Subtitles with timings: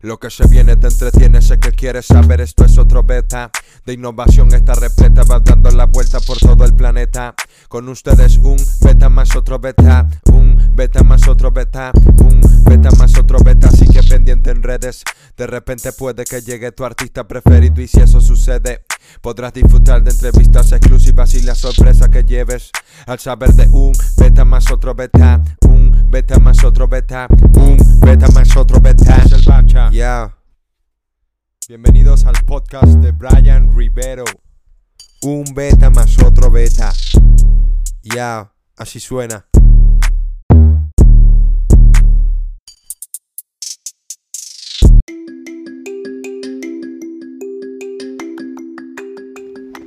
[0.00, 3.50] lo que se viene te entretiene, sé que quieres saber, esto es otro beta
[3.84, 7.34] de innovación, esta repleta va dando la vuelta por todo el planeta.
[7.68, 13.18] Con ustedes un beta más otro beta, un beta más otro beta, un beta más
[13.18, 15.04] otro beta, así que pendiente en redes.
[15.36, 18.84] De repente puede que llegue tu artista preferido y si eso sucede,
[19.20, 22.70] podrás disfrutar de entrevistas exclusivas y la sorpresa que lleves
[23.06, 28.28] al saber de un beta más otro beta, un beta más otro beta, un beta
[28.28, 29.22] más otro beta.
[29.90, 30.34] Ya.
[31.68, 34.24] Bienvenidos al podcast de Brian Rivero.
[35.22, 36.92] Un beta más otro beta.
[38.02, 39.46] Ya, así suena.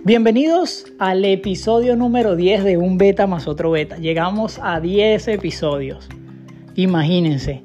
[0.03, 3.97] Bienvenidos al episodio número 10 de Un Beta más otro Beta.
[3.97, 6.09] Llegamos a 10 episodios.
[6.73, 7.61] Imagínense,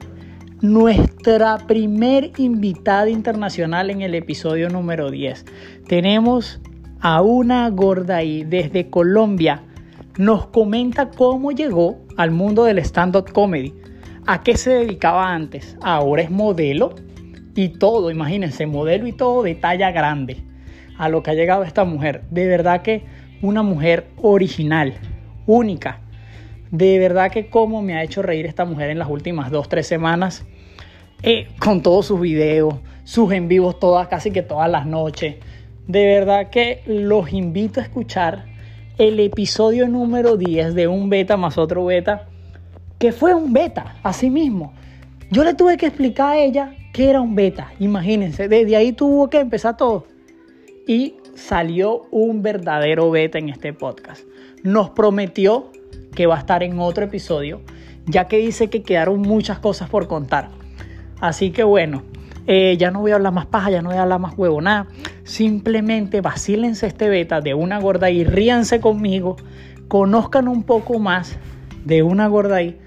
[0.60, 5.46] nuestra primer invitada internacional en el episodio número 10.
[5.88, 6.60] Tenemos
[7.00, 9.62] a una gorda ahí desde Colombia.
[10.18, 13.72] Nos comenta cómo llegó al mundo del stand-up comedy.
[14.26, 15.78] ¿A qué se dedicaba antes?
[15.80, 16.96] Ahora es modelo
[17.54, 20.45] y todo, imagínense, modelo y todo de talla grande
[20.98, 22.22] a lo que ha llegado esta mujer.
[22.30, 23.04] De verdad que
[23.42, 24.94] una mujer original,
[25.46, 26.00] única.
[26.70, 29.86] De verdad que cómo me ha hecho reír esta mujer en las últimas dos, tres
[29.86, 30.44] semanas.
[31.22, 35.36] Eh, con todos sus videos, sus en vivos todas, casi que todas las noches.
[35.86, 38.46] De verdad que los invito a escuchar
[38.98, 42.26] el episodio número 10 de un beta más otro beta,
[42.98, 44.72] que fue un beta, así mismo.
[45.30, 49.28] Yo le tuve que explicar a ella que era un beta, imagínense, desde ahí tuvo
[49.28, 50.06] que empezar todo
[50.86, 54.22] y salió un verdadero beta en este podcast.
[54.62, 55.70] Nos prometió
[56.14, 57.60] que va a estar en otro episodio,
[58.06, 60.50] ya que dice que quedaron muchas cosas por contar.
[61.20, 62.02] Así que bueno,
[62.46, 64.60] eh, ya no voy a hablar más paja, ya no voy a hablar más huevo,
[64.60, 64.86] nada.
[65.24, 69.36] Simplemente vacílense este beta de una gorda y ríanse conmigo.
[69.88, 71.36] Conozcan un poco más
[71.84, 72.78] de una gorda y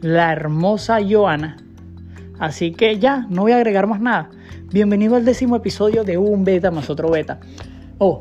[0.00, 1.56] la hermosa Joana.
[2.38, 4.30] Así que ya, no voy a agregar más nada.
[4.72, 7.38] Bienvenido al décimo episodio de un beta más otro beta.
[7.98, 8.18] Oh,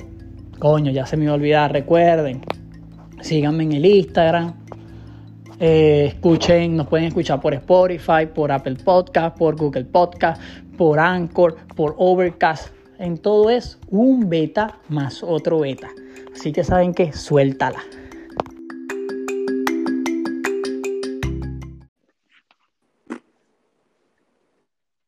[0.60, 1.72] coño, ya se me iba a olvidar.
[1.72, 2.42] Recuerden,
[3.22, 4.56] síganme en el Instagram.
[5.62, 10.42] Eh, escuchen, nos pueden escuchar por Spotify, por Apple Podcast, por Google Podcast,
[10.78, 12.74] por Anchor, por Overcast.
[13.00, 15.88] En todo es un beta más otro beta.
[16.36, 17.80] Así que saben que suéltala.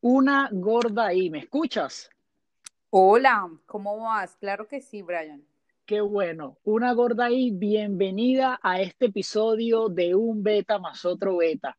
[0.04, 1.30] Una gorda ahí.
[1.30, 2.10] ¿Me escuchas?
[2.90, 4.36] Hola, ¿cómo vas?
[4.36, 5.42] Claro que sí, Brian.
[5.86, 6.58] Qué bueno.
[6.62, 11.78] Una gorda ahí, bienvenida a este episodio de Un Beta más otro Beta.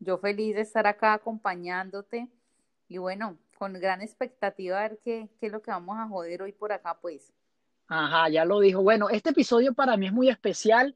[0.00, 2.28] Yo feliz de estar acá acompañándote
[2.88, 6.42] y bueno, con gran expectativa a ver qué, qué es lo que vamos a joder
[6.42, 7.32] hoy por acá, pues.
[7.88, 8.82] Ajá, ya lo dijo.
[8.82, 10.94] Bueno, este episodio para mí es muy especial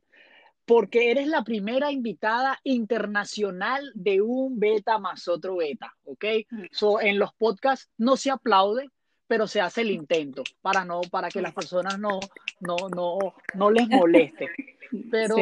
[0.69, 6.25] porque eres la primera invitada internacional de un beta más otro beta, ¿ok?
[6.71, 8.91] So, en los podcasts no se aplaude,
[9.27, 12.21] pero se hace el intento para no para que las personas no
[12.61, 13.19] no no
[13.55, 14.51] no les moleste.
[15.11, 15.37] Pero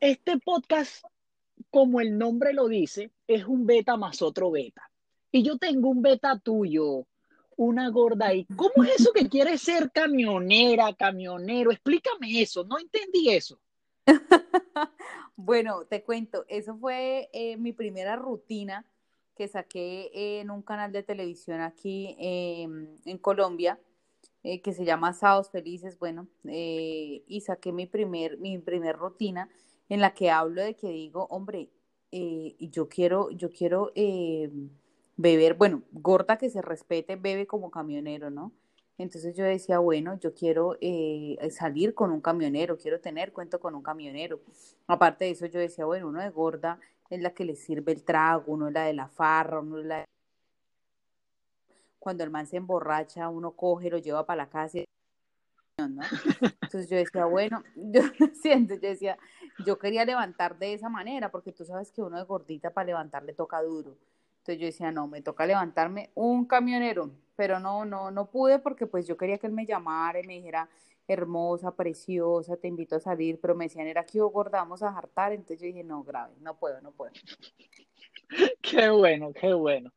[0.00, 1.04] este podcast
[1.70, 4.90] como el nombre lo dice, es un beta más otro beta.
[5.32, 7.06] Y yo tengo un beta tuyo,
[7.56, 8.46] una gorda ahí.
[8.56, 11.72] ¿Cómo es eso que quieres ser camionera, camionero?
[11.72, 13.58] Explícame eso, no entendí eso.
[15.36, 18.86] bueno, te cuento, eso fue eh, mi primera rutina
[19.36, 20.10] que saqué
[20.40, 23.80] en un canal de televisión aquí en Colombia,
[24.44, 29.48] eh, que se llama Sábados Felices, bueno, eh, y saqué mi primer, mi primer rutina
[29.88, 31.70] en la que hablo de que digo, hombre,
[32.60, 33.92] yo quiero, yo quiero
[35.16, 38.52] beber, bueno, gorda que se respete, bebe como camionero, ¿no?
[38.96, 43.74] Entonces yo decía, bueno, yo quiero eh, salir con un camionero, quiero tener cuento con
[43.74, 44.40] un camionero.
[44.86, 46.78] Aparte de eso, yo decía, bueno, uno de gorda
[47.10, 49.86] es la que le sirve el trago, uno es la de la farra, uno es
[49.86, 50.04] la de...
[51.98, 54.78] Cuando el man se emborracha, uno coge, lo lleva para la casa.
[55.78, 56.02] ¿no?
[56.62, 58.02] Entonces yo decía, bueno, yo
[58.40, 59.18] siento, yo decía,
[59.66, 63.24] yo quería levantar de esa manera, porque tú sabes que uno de gordita para levantar
[63.24, 63.96] le toca duro.
[64.44, 68.86] Entonces yo decía, no, me toca levantarme un camionero, pero no, no, no pude porque
[68.86, 70.68] pues yo quería que él me llamara y me dijera,
[71.08, 74.90] hermosa, preciosa, te invito a salir, pero me decían, era que yo gorda, vamos a
[74.90, 77.14] hartar, entonces yo dije, no, grave, no puedo, no puedo.
[78.60, 79.90] qué bueno, qué bueno.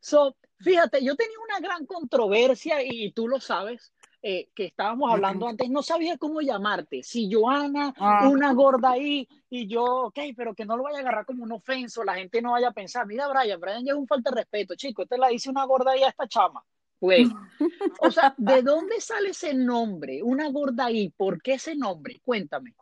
[0.00, 5.46] So, fíjate, yo tenía una gran controversia y tú lo sabes, eh, que estábamos hablando
[5.46, 7.04] antes, no sabía cómo llamarte.
[7.04, 8.28] Si Joana, ah.
[8.28, 11.52] una gorda ahí, y yo, ok, pero que no lo vaya a agarrar como un
[11.52, 14.36] ofenso, la gente no vaya a pensar, mira, Brian, Brian ya es un falta de
[14.36, 16.64] respeto, chico, este la dice una gorda ahí a esta chama.
[16.98, 17.28] Pues,
[18.00, 20.20] o sea, ¿de dónde sale ese nombre?
[20.24, 22.20] Una gorda ahí, ¿por qué ese nombre?
[22.24, 22.74] Cuéntame.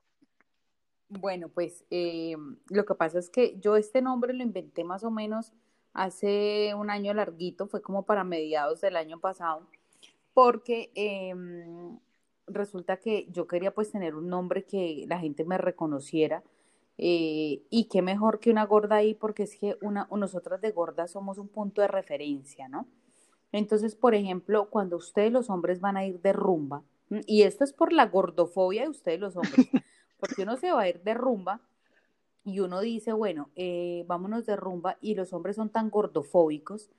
[1.09, 2.35] Bueno, pues eh,
[2.71, 5.53] lo que pasa es que yo este nombre lo inventé más o menos
[5.93, 9.69] hace un año larguito, fue como para mediados del año pasado
[10.37, 11.99] porque em,
[12.47, 16.43] resulta que yo quería pues tener un nombre que la gente me reconociera
[16.99, 21.09] eh, y qué mejor que una gorda ahí porque es que una, nosotras de gorda
[21.09, 22.87] somos un punto de referencia, ¿no?
[23.51, 26.83] Entonces, por ejemplo, cuando ustedes los hombres van a ir de rumba,
[27.27, 29.55] y esto es por la gordofobia de ustedes los hombres,
[30.21, 31.63] porque uno se va a ir de rumba
[32.45, 36.91] y uno dice, bueno, eh, vámonos de rumba y los hombres son tan gordofóbicos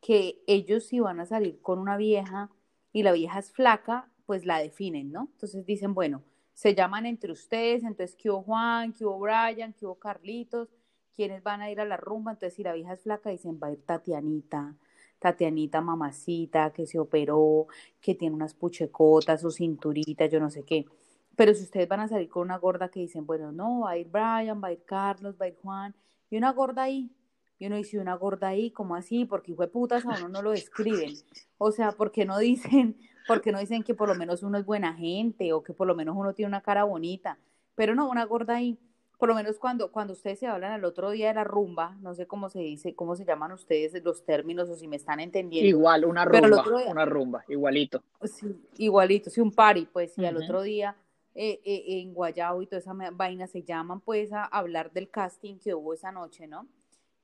[0.00, 2.52] que ellos si van a salir con una vieja
[2.94, 5.28] y la vieja es flaca, pues la definen, ¿no?
[5.32, 6.22] Entonces dicen, bueno,
[6.54, 10.68] se llaman entre ustedes, entonces ¿qué hubo Juan, qué hubo Brian, qué hubo Carlitos,
[11.14, 13.66] quiénes van a ir a la rumba, entonces si la vieja es flaca dicen, va
[13.66, 14.76] a ir Tatianita,
[15.18, 17.66] Tatianita mamacita, que se operó,
[18.00, 20.86] que tiene unas puchecotas o cinturitas, yo no sé qué.
[21.34, 23.98] Pero si ustedes van a salir con una gorda que dicen, bueno, no, va a
[23.98, 25.92] ir Brian, va a ir Carlos, va a ir Juan,
[26.30, 27.10] y una gorda ahí,
[27.58, 29.24] y uno dice, una gorda ahí, ¿cómo así?
[29.24, 31.14] Porque fue putas a uno no lo describen.
[31.58, 32.96] O sea, porque no dicen,
[33.26, 35.94] porque no dicen que por lo menos uno es buena gente o que por lo
[35.94, 37.38] menos uno tiene una cara bonita.
[37.74, 38.78] Pero no, una gorda ahí,
[39.18, 42.14] por lo menos cuando, cuando ustedes se hablan al otro día de la rumba, no
[42.14, 45.68] sé cómo se dice, cómo se llaman ustedes los términos o si me están entendiendo.
[45.68, 48.02] Igual, una rumba, una rumba, igualito.
[48.22, 50.96] Sí, igualito, sí, un party, pues, y al otro día
[51.34, 55.58] eh, eh, en Guayabo y toda esa vaina se llaman pues a hablar del casting
[55.58, 56.68] que hubo esa noche, ¿no?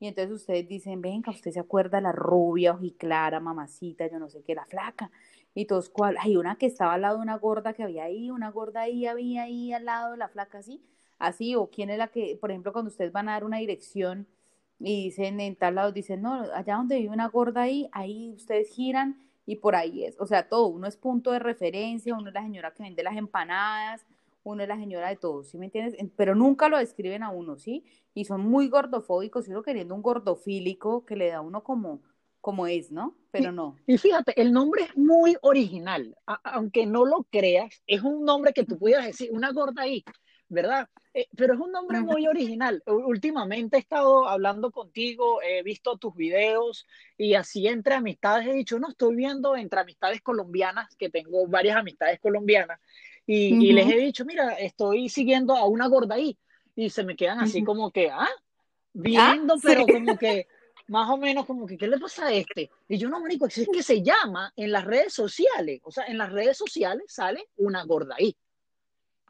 [0.00, 4.42] Y entonces ustedes dicen, venga, usted se acuerda la rubia, ojiclara, mamacita, yo no sé
[4.42, 5.10] qué, la flaca.
[5.54, 6.16] Y todos, ¿cuál?
[6.18, 9.06] Hay una que estaba al lado de una gorda que había ahí, una gorda ahí,
[9.06, 10.82] había ahí al lado de la flaca, así.
[11.18, 14.26] Así, o quién es la que, por ejemplo, cuando ustedes van a dar una dirección
[14.78, 18.70] y dicen en tal lado, dicen, no, allá donde vive una gorda ahí, ahí ustedes
[18.70, 20.18] giran y por ahí es.
[20.18, 23.16] O sea, todo, uno es punto de referencia, uno es la señora que vende las
[23.16, 24.06] empanadas,
[24.42, 25.96] uno es la señora de todos, ¿sí me entiendes?
[26.16, 27.84] Pero nunca lo describen a uno, ¿sí?
[28.14, 32.02] Y son muy gordofóbicos, uno queriendo un gordofílico que le da a uno como,
[32.40, 33.16] como es, ¿no?
[33.30, 33.76] Pero no.
[33.86, 38.64] Y fíjate, el nombre es muy original, aunque no lo creas, es un nombre que
[38.64, 40.04] tú pudieras decir, una gorda ahí,
[40.48, 40.88] ¿verdad?
[41.14, 42.82] Eh, pero es un nombre muy original.
[42.86, 48.78] Últimamente he estado hablando contigo, he visto tus videos y así entre amistades he dicho,
[48.78, 52.80] no, estoy viendo entre amistades colombianas, que tengo varias amistades colombianas,
[53.32, 56.36] y, les he dicho, mira, estoy siguiendo a una gorda ahí.
[56.74, 58.28] Y se me quedan así como que, ah,
[58.92, 60.48] viendo, ah, pero como que,
[60.88, 62.70] más o menos como que, ¿qué le pasa a este?
[62.88, 65.80] Y yo no, marico, es que se llama en las redes sociales.
[65.84, 68.36] O sea, en las redes sociales sale una gorda ahí.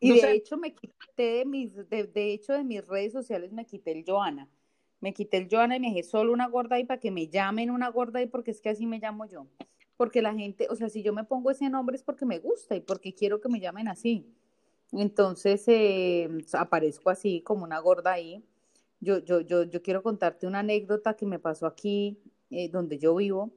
[0.00, 3.93] Y de hecho me quité de mis, de, hecho de mis redes sociales me quité
[3.93, 4.49] el Joana.
[5.00, 7.70] Me quité el Joana y me dejé solo una gorda ahí para que me llamen
[7.70, 9.47] una gorda ahí porque es que así me llamo yo
[10.00, 12.75] porque la gente, o sea, si yo me pongo ese nombre es porque me gusta
[12.75, 14.25] y porque quiero que me llamen así.
[14.93, 18.43] Entonces eh, aparezco así como una gorda ahí.
[19.00, 22.19] Yo, yo, yo, yo quiero contarte una anécdota que me pasó aquí
[22.49, 23.50] eh, donde yo vivo,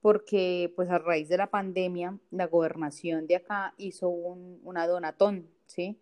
[0.00, 5.48] porque pues a raíz de la pandemia, la gobernación de acá hizo un, una donatón,
[5.66, 5.96] ¿sí?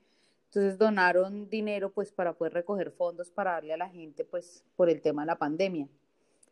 [0.47, 4.89] Entonces donaron dinero pues para poder recoger fondos para darle a la gente pues por
[4.89, 5.87] el tema de la pandemia.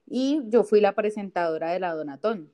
[0.07, 2.51] Y yo fui la presentadora de la donatón.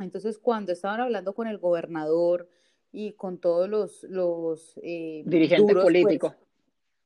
[0.00, 2.48] Entonces, cuando estaban hablando con el gobernador
[2.92, 6.32] y con todos los, los eh, dirigentes pues, políticos.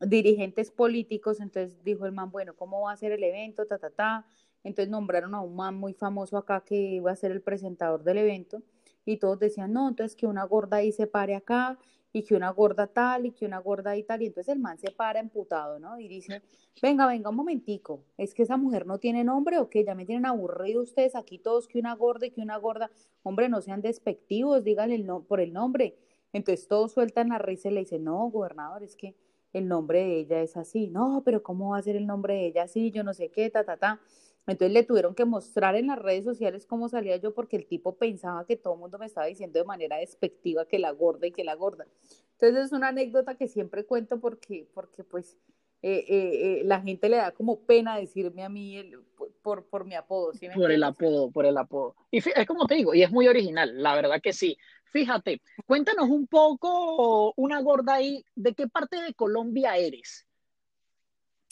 [0.00, 3.66] dirigentes políticos, entonces dijo el man, bueno, ¿cómo va a ser el evento?
[3.66, 4.26] Ta, ta, ta.
[4.62, 8.18] Entonces nombraron a un man muy famoso acá que iba a ser el presentador del
[8.18, 8.62] evento
[9.04, 11.78] y todos decían, no, entonces que una gorda ahí se pare acá
[12.14, 14.22] y que una gorda tal y que una gorda y tal.
[14.22, 15.98] Y entonces el man se para emputado, ¿no?
[15.98, 16.42] Y dice,
[16.80, 19.84] venga, venga un momentico, ¿es que esa mujer no tiene nombre o qué?
[19.84, 22.88] Ya me tienen aburrido ustedes aquí todos que una gorda y que una gorda.
[23.24, 25.96] Hombre, no sean despectivos, díganle el no, por el nombre.
[26.32, 29.16] Entonces todos sueltan la risa y le dicen, no, gobernador, es que
[29.52, 30.90] el nombre de ella es así.
[30.90, 32.92] No, pero ¿cómo va a ser el nombre de ella así?
[32.92, 34.00] Yo no sé qué, ta, ta, ta.
[34.46, 37.96] Entonces le tuvieron que mostrar en las redes sociales cómo salía yo porque el tipo
[37.96, 41.32] pensaba que todo el mundo me estaba diciendo de manera despectiva que la gorda y
[41.32, 41.86] que la gorda.
[42.32, 45.38] Entonces es una anécdota que siempre cuento porque, porque pues
[45.80, 49.02] eh, eh, eh, la gente le da como pena decirme a mí el,
[49.42, 50.32] por, por mi apodo.
[50.54, 51.94] por el apodo, por el apodo.
[52.10, 54.56] Y es como te digo, y es muy original, la verdad que sí.
[54.92, 60.26] Fíjate, cuéntanos un poco, una gorda ahí, ¿de qué parte de Colombia eres?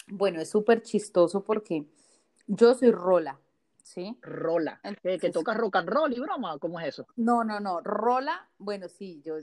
[0.06, 1.84] Bueno, es súper chistoso porque
[2.54, 3.40] yo soy rola,
[3.82, 4.18] ¿sí?
[4.20, 4.78] Rola.
[5.02, 6.58] ¿Que, que tocas rock and roll y broma?
[6.58, 7.06] ¿Cómo es eso?
[7.16, 7.80] No, no, no.
[7.80, 9.36] Rola, bueno, sí, yo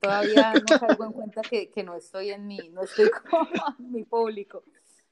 [0.00, 4.04] todavía no caigo en cuenta que, que no estoy en mi, no estoy con mi
[4.04, 4.62] público.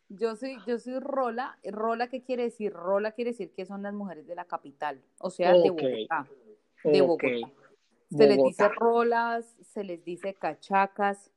[0.09, 1.59] Yo soy, yo soy Rola.
[1.65, 2.73] Rola, ¿qué quiere decir?
[2.73, 6.29] Rola quiere decir que son las mujeres de la capital, o sea, de Bogotá.
[6.85, 7.53] De Bogotá.
[8.11, 11.31] Se les dice rolas, se les dice cachacas,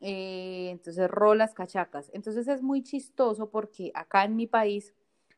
[0.00, 2.10] eh, entonces rolas, cachacas.
[2.12, 4.92] Entonces es muy chistoso porque acá en mi país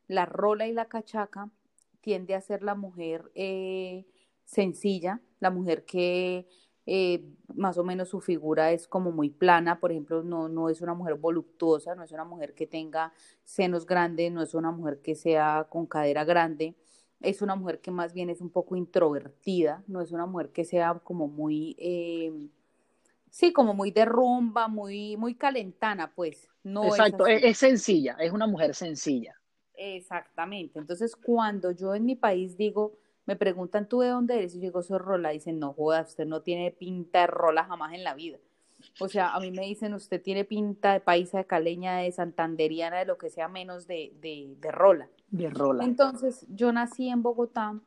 [0.08, 1.50] la rola y la cachaca
[2.00, 4.06] tiende a ser la mujer eh,
[4.44, 6.48] sencilla, la mujer que
[6.86, 7.22] eh,
[7.54, 10.94] más o menos su figura es como muy plana, por ejemplo, no, no es una
[10.94, 13.12] mujer voluptuosa, no es una mujer que tenga
[13.44, 16.76] senos grandes, no es una mujer que sea con cadera grande,
[17.20, 20.64] es una mujer que más bien es un poco introvertida, no es una mujer que
[20.64, 22.32] sea como muy, eh,
[23.30, 26.48] sí, como muy de rumba, muy, muy calentana, pues.
[26.62, 29.37] No Exacto, es, es, sencilla, es una mujer sencilla.
[29.78, 34.54] Exactamente, entonces cuando yo en mi país digo, me preguntan, ¿tú de dónde eres?
[34.54, 35.28] Y yo digo, soy Rola.
[35.28, 38.38] Dicen, no joda, usted no tiene pinta de Rola jamás en la vida.
[39.00, 43.00] O sea, a mí me dicen, usted tiene pinta de paisa, de caleña, de santanderiana,
[43.00, 45.10] de lo que sea menos de, de, de Rola.
[45.30, 45.84] De Rola.
[45.84, 47.78] Entonces, yo nací en Bogotá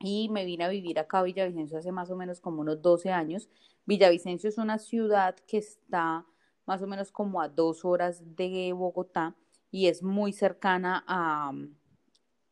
[0.00, 3.10] y me vine a vivir acá a Villavicencio hace más o menos como unos 12
[3.10, 3.48] años.
[3.86, 6.26] Villavicencio es una ciudad que está
[6.66, 9.34] más o menos como a dos horas de Bogotá
[9.72, 11.50] y es muy cercana a,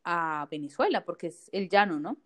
[0.03, 2.17] a Venezuela, porque es el llano, ¿no?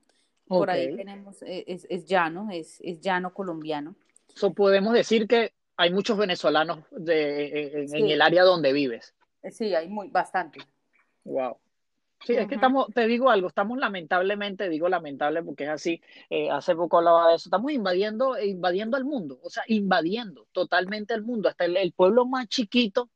[0.47, 3.95] Por ahí tenemos, eh, es, es llano, es, es, llano colombiano.
[4.27, 7.97] So, podemos decir que hay muchos venezolanos de, en, sí.
[7.97, 9.13] en, el área donde vives.
[9.51, 10.59] Sí, hay muy, bastante.
[11.25, 11.57] Wow.
[12.23, 12.41] Sí, uh -huh.
[12.43, 16.73] es que estamos, te digo algo, estamos lamentablemente, digo lamentable porque es así, eh, hace
[16.75, 21.49] poco hablaba de eso, estamos invadiendo, invadiendo el mundo, o sea, invadiendo totalmente el mundo,
[21.49, 23.09] hasta el, el pueblo más chiquito,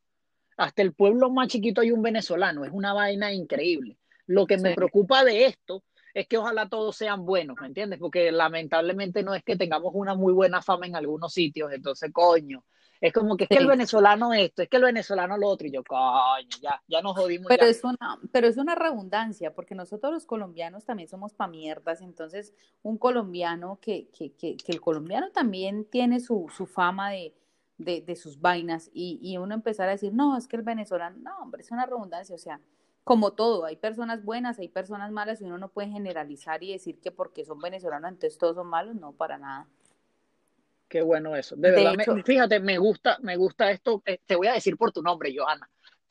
[0.59, 3.97] hasta el pueblo más chiquito hay un venezolano, es una vaina increíble.
[4.27, 7.97] Lo que me preocupa de esto es que ojalá todos sean buenos, ¿me entiendes?
[7.97, 12.63] Porque lamentablemente no es que tengamos una muy buena fama en algunos sitios, entonces, coño,
[12.99, 15.71] es como que es que el venezolano esto, es que el venezolano lo otro, y
[15.71, 17.47] yo, coño, ya, ya nos jodimos.
[17.47, 17.69] Pero, ya.
[17.69, 22.53] Es una, pero es una redundancia, porque nosotros los colombianos también somos pa' mierdas, entonces
[22.83, 27.33] un colombiano que, que, que, que el colombiano también tiene su, su fama de,
[27.79, 31.17] de, de sus vainas, y, y uno empezar a decir, no, es que el venezolano,
[31.17, 32.59] no, hombre, es una redundancia, o sea,
[33.03, 36.99] como todo, hay personas buenas, hay personas malas y uno no puede generalizar y decir
[36.99, 39.67] que porque son venezolanos entonces todos son malos, no, para nada.
[40.87, 41.55] Qué bueno eso.
[41.55, 44.53] De, de verdad, hecho, me, fíjate, me gusta, me gusta esto, eh, te voy a
[44.53, 45.67] decir por tu nombre, Johanna.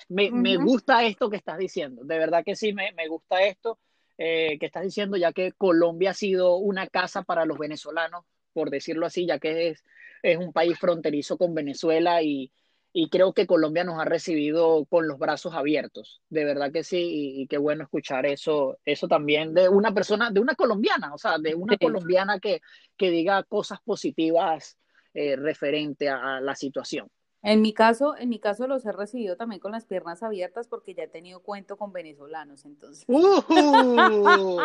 [0.08, 0.40] Me, uh -huh.
[0.40, 3.78] me gusta esto que estás diciendo, de verdad que sí, me, me gusta esto
[4.16, 8.25] eh, que estás diciendo, ya que Colombia ha sido una casa para los venezolanos,
[8.59, 9.85] por decirlo así, ya que es,
[10.21, 12.50] es un país fronterizo con Venezuela y,
[12.93, 16.99] y creo que Colombia nos ha recibido con los brazos abiertos, de verdad que sí,
[16.99, 21.19] y, y, qué bueno escuchar eso, eso también de una persona, de una colombiana, o
[21.19, 21.87] sea, de una sí.
[21.87, 22.61] colombiana que,
[22.97, 24.77] que diga cosas positivas
[25.15, 27.09] eh, referente a, a, la situación.
[27.42, 30.95] En mi caso, en mi caso los he recibido también con las piernas abiertas porque
[30.95, 33.04] ya he tenido cuento con venezolanos, entonces.
[33.07, 34.61] Uh, uh,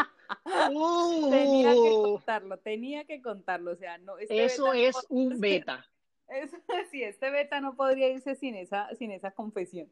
[1.29, 4.17] tenía que contarlo, tenía que contarlo, o sea, no.
[4.17, 5.85] Este eso es un beta.
[6.27, 6.51] Es,
[6.91, 9.87] sí, este beta no podría irse sin esa, sin esa confesión.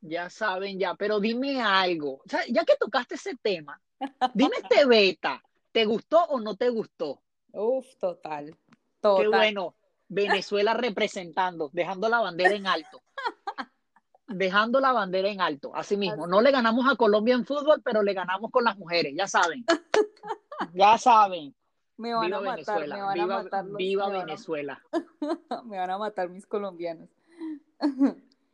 [0.00, 2.22] Ya saben, ya, pero dime algo.
[2.24, 3.80] O sea, ya que tocaste ese tema,
[4.32, 7.22] dime este beta, ¿te gustó o no te gustó?
[7.52, 8.56] Uf, total.
[9.00, 9.22] total.
[9.22, 9.74] Qué bueno.
[10.08, 13.02] Venezuela representando, dejando la bandera en alto.
[14.26, 16.26] Dejando la bandera en alto, así mismo.
[16.26, 19.64] No le ganamos a Colombia en fútbol, pero le ganamos con las mujeres, ya saben.
[20.72, 21.54] Ya saben.
[21.96, 22.96] Me van viva a matar, Venezuela.
[22.96, 23.64] me van viva, a matar.
[23.66, 24.82] Los, viva me Venezuela.
[24.90, 27.08] Van a, me van a matar mis colombianos.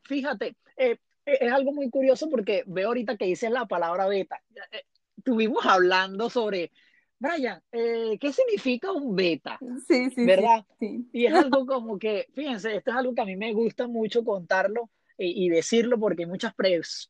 [0.02, 4.40] Fíjate, eh, es algo muy curioso porque veo ahorita que dices la palabra beta.
[4.72, 4.84] Eh,
[5.16, 6.72] estuvimos hablando sobre,
[7.20, 9.58] Brian, eh, ¿qué significa un beta?
[9.86, 10.24] Sí, sí.
[10.24, 10.64] ¿Verdad?
[10.80, 11.08] Sí, sí.
[11.12, 14.24] Y es algo como que, fíjense, esto es algo que a mí me gusta mucho
[14.24, 16.54] contarlo y, y decirlo porque hay muchas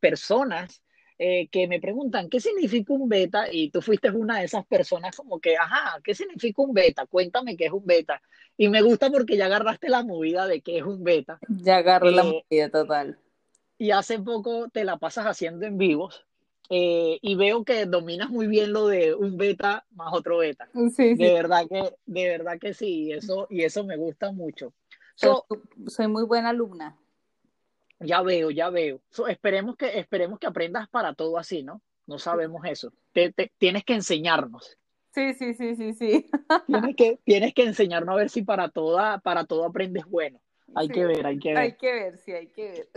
[0.00, 0.82] personas
[1.22, 3.44] eh, que me preguntan, ¿qué significa un beta?
[3.52, 7.04] Y tú fuiste una de esas personas como que, ajá, ¿qué significa un beta?
[7.04, 8.22] Cuéntame qué es un beta.
[8.56, 11.38] Y me gusta porque ya agarraste la movida de qué es un beta.
[11.46, 13.18] Ya agarré eh, la movida total.
[13.76, 16.26] Y hace poco te la pasas haciendo en vivos.
[16.72, 20.68] Eh, y veo que dominas muy bien lo de un beta más otro beta.
[20.72, 21.14] Sí, sí.
[21.16, 24.72] De verdad que, de verdad que sí, y eso, y eso me gusta mucho.
[25.16, 25.44] So,
[25.88, 26.96] soy muy buena alumna.
[27.98, 29.00] Ya veo, ya veo.
[29.10, 31.82] So, esperemos, que, esperemos que aprendas para todo así, ¿no?
[32.06, 32.92] No sabemos eso.
[33.12, 34.78] Te, te, tienes que enseñarnos.
[35.12, 36.30] Sí, sí, sí, sí, sí.
[36.66, 40.40] Tienes que, tienes que enseñarnos a ver si para, toda, para todo aprendes bueno.
[40.76, 41.58] Hay sí, que ver, hay que ver.
[41.58, 42.88] Hay que ver, sí, hay que ver.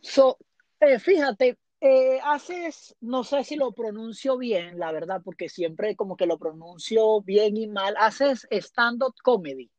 [0.00, 0.38] So,
[0.78, 6.16] eh, fíjate, eh, haces, no sé si lo pronuncio bien, la verdad, porque siempre como
[6.16, 9.70] que lo pronuncio bien y mal, haces stand-up comedy.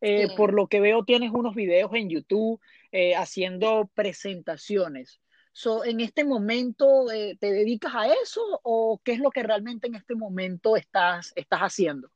[0.00, 2.60] Eh, por lo que veo, tienes unos videos en YouTube
[2.92, 5.20] eh, haciendo presentaciones.
[5.52, 9.96] So, ¿En este momento te dedicas a eso o qué es lo que realmente en
[9.96, 12.12] este momento estás, estás haciendo?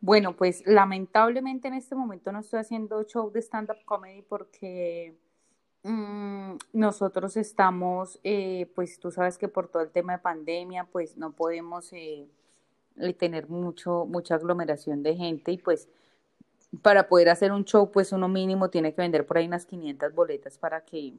[0.00, 5.16] Bueno, pues lamentablemente en este momento no estoy haciendo show de stand-up comedy porque
[5.84, 11.18] Mm, nosotros estamos, eh, pues tú sabes que por todo el tema de pandemia, pues
[11.18, 12.26] no podemos eh,
[12.96, 15.90] eh, tener mucho, mucha aglomeración de gente y pues
[16.82, 20.14] para poder hacer un show, pues uno mínimo tiene que vender por ahí unas 500
[20.14, 21.12] boletas para que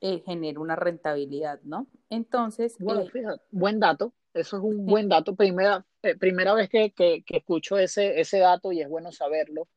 [0.00, 1.86] genere una rentabilidad, ¿no?
[2.08, 2.76] Entonces...
[2.78, 5.36] Bueno, fíjate, buen dato, eso es un buen dato.
[5.36, 5.84] Primera,
[6.18, 9.68] primera vez que, que, que, escucho ese, ese dato y es bueno saberlo,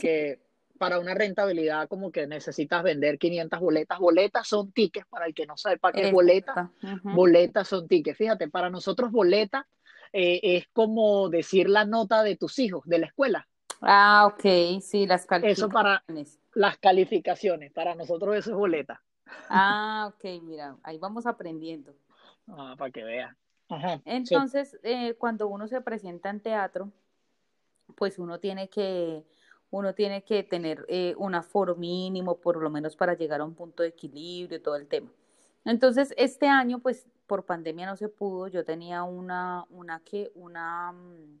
[0.00, 0.38] que
[0.78, 3.98] para una rentabilidad como que necesitas vender 500 boletas.
[3.98, 6.70] Boletas son tickets, para el que no sepa qué es boleta.
[7.02, 8.16] Boletas son tickets.
[8.16, 9.66] Fíjate, para nosotros boleta
[10.12, 13.46] eh, es como decir la nota de tus hijos de la escuela.
[13.80, 15.58] Ah, ok, sí, las calificaciones.
[15.58, 16.04] Eso para
[16.54, 19.02] las calificaciones, para nosotros eso es boleta.
[19.48, 21.94] Ah, ok, mira, ahí vamos aprendiendo.
[22.48, 23.36] Ah, para que vean.
[24.04, 26.90] Entonces, eh, cuando uno se presenta en teatro,
[27.94, 29.24] pues uno tiene que
[29.70, 33.54] uno tiene que tener eh, un aforo mínimo, por lo menos para llegar a un
[33.54, 35.10] punto de equilibrio, todo el tema.
[35.64, 40.92] Entonces, este año, pues, por pandemia no se pudo, yo tenía una, una que, una,
[40.92, 41.40] mm,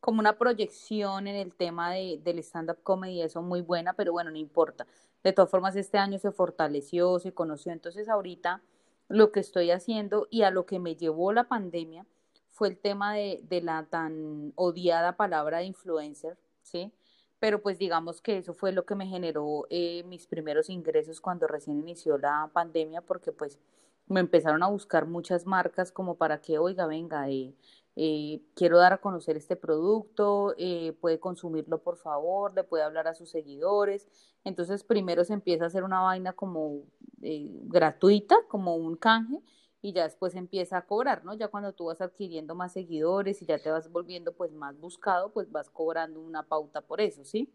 [0.00, 4.30] como una proyección en el tema de, del stand-up comedy, eso muy buena, pero bueno,
[4.30, 4.86] no importa.
[5.22, 7.72] De todas formas, este año se fortaleció, se conoció.
[7.72, 8.62] Entonces, ahorita
[9.08, 12.06] lo que estoy haciendo y a lo que me llevó la pandemia
[12.50, 16.92] fue el tema de, de la tan odiada palabra de influencer, ¿sí?
[17.42, 21.48] Pero pues digamos que eso fue lo que me generó eh, mis primeros ingresos cuando
[21.48, 23.58] recién inició la pandemia, porque pues
[24.06, 27.52] me empezaron a buscar muchas marcas como para que, oiga, venga, eh,
[27.96, 30.54] eh, quiero dar a conocer este producto,
[31.00, 34.06] puede consumirlo por favor, le puede hablar a sus seguidores.
[34.44, 36.84] Entonces primero se empieza a hacer una vaina como
[37.18, 39.42] gratuita, como un canje,
[39.82, 41.34] y ya después empieza a cobrar, ¿no?
[41.34, 45.32] Ya cuando tú vas adquiriendo más seguidores y ya te vas volviendo pues más buscado,
[45.32, 47.52] pues vas cobrando una pauta por eso, ¿sí?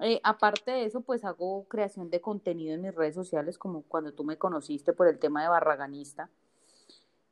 [0.00, 4.12] Eh, aparte de eso, pues hago creación de contenido en mis redes sociales, como cuando
[4.12, 6.30] tú me conociste por el tema de barraganista.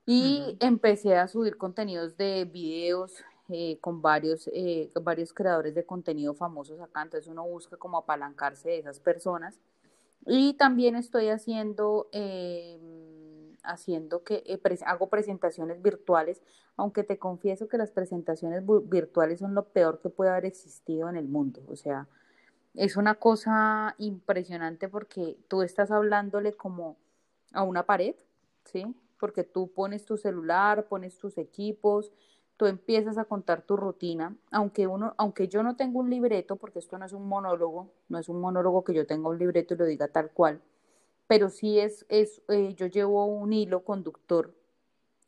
[0.05, 3.13] Y empecé a subir contenidos de videos
[3.49, 7.03] eh, con varios, eh, varios creadores de contenido famosos acá.
[7.03, 9.59] Entonces uno busca como apalancarse de esas personas.
[10.27, 13.26] Y también estoy haciendo em,
[13.67, 16.43] haciendo que eh, hago presentaciones virtuales,
[16.77, 21.17] aunque te confieso que las presentaciones virtuales son lo peor que puede haber existido en
[21.17, 21.63] el mundo.
[21.69, 22.09] O sea,
[22.75, 26.97] es una cosa impresionante porque tú estás hablándole como
[27.53, 28.15] a una pared,
[28.65, 28.85] ¿sí?
[29.19, 32.13] Porque tú pones tu celular, pones tus equipos,
[32.57, 36.79] tú empiezas a contar tu rutina, aunque uno, aunque yo no tengo un libreto, porque
[36.79, 39.77] esto no es un monólogo, no es un monólogo que yo tenga un libreto y
[39.77, 40.61] lo diga tal cual,
[41.27, 44.55] pero sí es, es eh, yo llevo un hilo conductor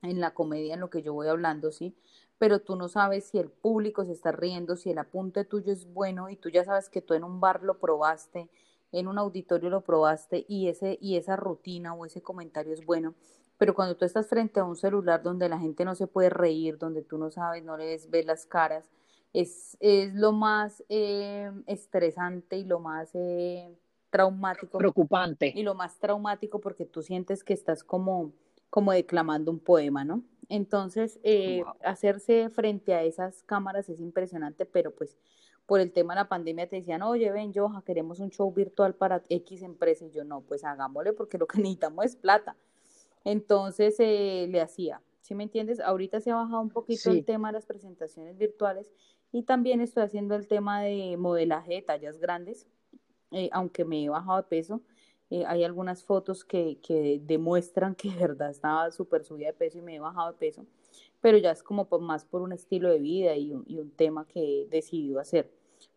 [0.03, 1.97] en la comedia, en lo que yo voy hablando, ¿sí?
[2.39, 5.93] Pero tú no sabes si el público se está riendo, si el apunte tuyo es
[5.93, 8.49] bueno y tú ya sabes que tú en un bar lo probaste,
[8.93, 13.15] en un auditorio lo probaste y, ese, y esa rutina o ese comentario es bueno.
[13.59, 16.79] Pero cuando tú estás frente a un celular donde la gente no se puede reír,
[16.79, 18.89] donde tú no sabes, no le ves, las caras,
[19.33, 23.11] es, es lo más eh, estresante y lo más...
[23.15, 23.77] Eh,
[24.11, 24.79] traumático.
[24.79, 25.53] Preocupante.
[25.55, 28.33] Y lo más traumático porque tú sientes que estás como,
[28.71, 30.23] como declamando un poema, ¿no?
[30.49, 35.18] Entonces, eh, hacerse frente a esas cámaras es impresionante, pero pues
[35.66, 38.94] por el tema de la pandemia te decían, oye, ven, Joja, queremos un show virtual
[38.94, 40.07] para X empresa.
[40.07, 42.57] Y yo, no, pues hagámosle porque lo que necesitamos es plata.
[43.25, 45.81] Entonces, eh, le hacía, ¿sí me entiendes?
[45.81, 48.90] Ahorita se ha bajado un poquito el tema de las presentaciones virtuales
[49.33, 52.66] y también estoy haciendo el tema de modelaje de tallas grandes
[53.31, 54.81] eh, aunque me he bajado de peso,
[55.31, 59.79] eh, hay algunas fotos que, que, demuestran que de verdad estaba súper subida de peso
[59.79, 60.67] y me he bajado de peso,
[61.21, 64.67] pero ya es como más por un estilo de vida y un, tema que he
[64.67, 65.51] decidido hacer.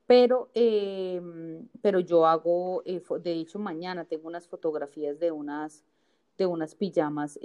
[0.07, 5.85] Pero, em, pero yo hago, eh, de hecho mañana tengo unas fotografías de unas,
[6.37, 7.39] de unas pijamas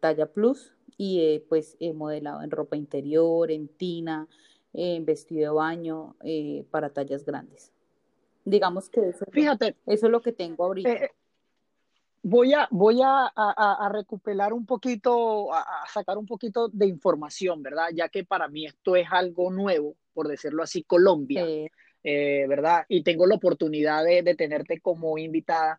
[0.00, 4.28] talla plus y pues he modelado en ropa interior, en tina,
[4.72, 6.16] en vestido de baño
[6.70, 7.72] para tallas grandes.
[8.44, 10.90] Digamos que eso, Fíjate, eso es lo que tengo ahorita.
[10.90, 11.10] Eh,
[12.22, 17.88] voy a, voy a, a, recuperar un poquito, a, sacar un poquito de información, ¿verdad?
[17.94, 21.44] Ya que para mí esto es algo nuevo, por decirlo así, Colombia,
[22.04, 22.84] eh, ¿verdad?
[22.88, 25.78] Y tengo la oportunidad de, de, tenerte como invitada.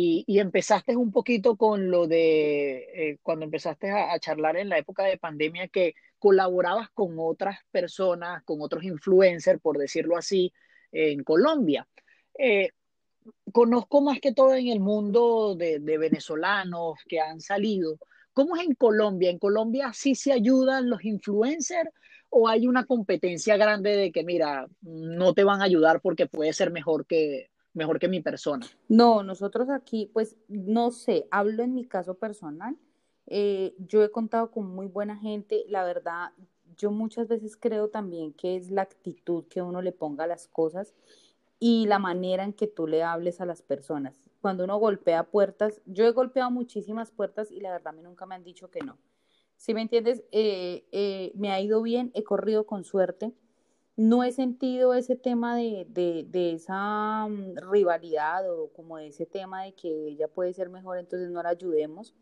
[0.00, 5.04] Y, empezaste un poquito con lo de, eh, cuando empezaste a, charlar en la época
[5.04, 10.52] de pandemia, que colaborabas con otras personas, con otros influencers, por decirlo así,
[10.92, 11.86] en Colombia.
[12.38, 12.70] Eh,
[13.52, 17.98] conozco más que todo en el mundo de, venezolanos que han salido.
[18.32, 19.30] ¿Cómo es en Colombia?
[19.30, 21.90] ¿En Colombia sí se ayudan los influencers
[22.30, 26.52] o hay una competencia grande de que, mira, no te van a ayudar porque puede
[26.52, 28.66] ser mejor que, mejor que mi persona?
[28.88, 32.76] No, nosotros aquí, pues, no sé, hablo en mi caso personal.
[33.26, 35.64] Eh, yo he contado con muy buena gente.
[35.68, 36.30] La verdad,
[36.78, 40.48] yo muchas veces creo también que es la actitud que uno le ponga a las
[40.48, 40.94] cosas
[41.58, 44.20] y la manera en que tú le hables a las personas.
[44.40, 48.36] Cuando uno golpea puertas, yo he golpeado muchísimas puertas y la verdad a nunca me
[48.36, 48.96] han dicho que no.
[49.56, 53.32] Si me entiendes, eh, eh, me ha ido bien, he corrido con suerte.
[53.96, 59.64] No he sentido ese tema de, de, esa mm, rivalidad o como de ese tema
[59.64, 62.14] de que ella puede ser mejor, entonces no la ayudemos.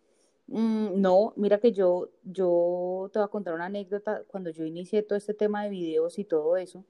[0.49, 4.23] Mm, no, mira que yo, yo te voy a contar una anécdota.
[4.29, 6.85] Cuando yo inicié todo este tema de videos y todo eso,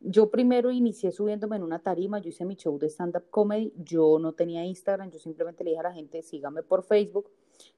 [0.00, 4.18] yo primero inicié subiéndome en una tarima, yo hice mi show de stand-up comedy, yo
[4.18, 7.30] no tenía Instagram, yo simplemente le dije a la gente, sígame por Facebook.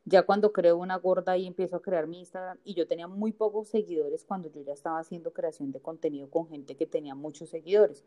[0.04, 3.32] Ya cuando creo una gorda y empiezo a crear mi Instagram, y yo tenía muy
[3.32, 7.50] pocos seguidores cuando yo ya estaba haciendo creación de contenido con gente que tenía muchos
[7.50, 8.04] seguidores.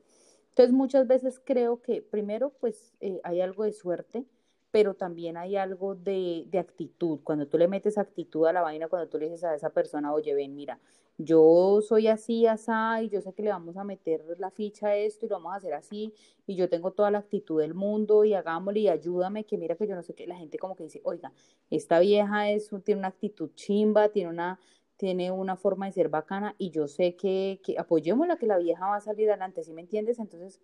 [0.50, 4.26] Entonces muchas veces creo que primero pues eh, hay algo de suerte,
[4.72, 7.20] pero también hay algo de, de, actitud.
[7.24, 10.14] Cuando tú le metes actitud a la vaina, cuando tú le dices a esa persona,
[10.14, 10.80] oye, ven, mira,
[11.18, 14.96] yo soy así, asá, y yo sé que le vamos a meter la ficha a
[14.96, 16.14] esto y lo vamos a hacer así,
[16.48, 19.88] y yo tengo toda la actitud del mundo, y hagámosle, y ayúdame, que mira que
[19.88, 21.34] yo no sé qué, la gente como que dice, oiga,
[21.70, 24.60] esta vieja es, tiene una actitud chimba, tiene una,
[24.98, 28.88] tiene una forma de ser bacana, y yo sé que, que apoyémosla, que la vieja
[28.88, 30.18] va a salir adelante, ¿sí me entiendes?
[30.18, 30.62] Entonces,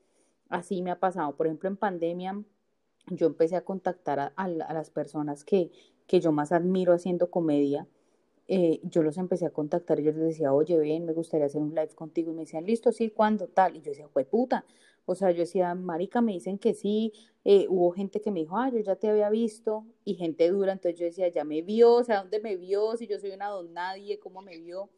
[0.50, 1.36] así me ha pasado.
[1.36, 2.44] Por ejemplo, en pandemia
[3.10, 5.72] yo empecé a contactar a, las personas que,
[6.08, 7.88] que, yo más admiro haciendo comedia.
[8.50, 11.62] Eh, yo los empecé a contactar y yo les decía, oye, ven, me gustaría hacer
[11.62, 12.32] un live contigo.
[12.32, 13.48] Y me decían, listo, sí, ¿cuándo?
[13.48, 13.76] Tal.
[13.76, 14.66] Y yo decía, fue puta.
[15.06, 17.14] O sea, yo decía, marica, me dicen que sí.
[17.44, 19.86] Eh, hubo gente que me dijo, ah, yo ya te había visto.
[20.06, 20.74] Y gente dura.
[20.74, 21.94] Entonces yo decía, ya me vio.
[21.94, 22.96] O sea, ¿dónde me vio?
[22.98, 24.90] Si yo soy una don nadie, ¿cómo me vio?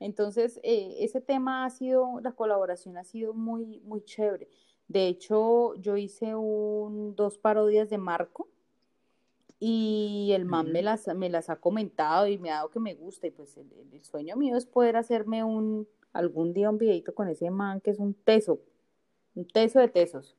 [0.00, 4.48] Entonces, eh, ese tema ha sido, la colaboración ha sido muy, muy chévere.
[4.88, 8.48] De hecho, yo hice un, dos parodias de Marco
[9.60, 12.94] y el man me, las, me las ha comentado y me ha dado que me
[12.94, 13.68] gusta y pues el,
[14.02, 17.98] sueño mío es poder hacerme un algún día un videito con ese man que es
[17.98, 18.60] un teso,
[19.34, 20.36] un teso de tesos.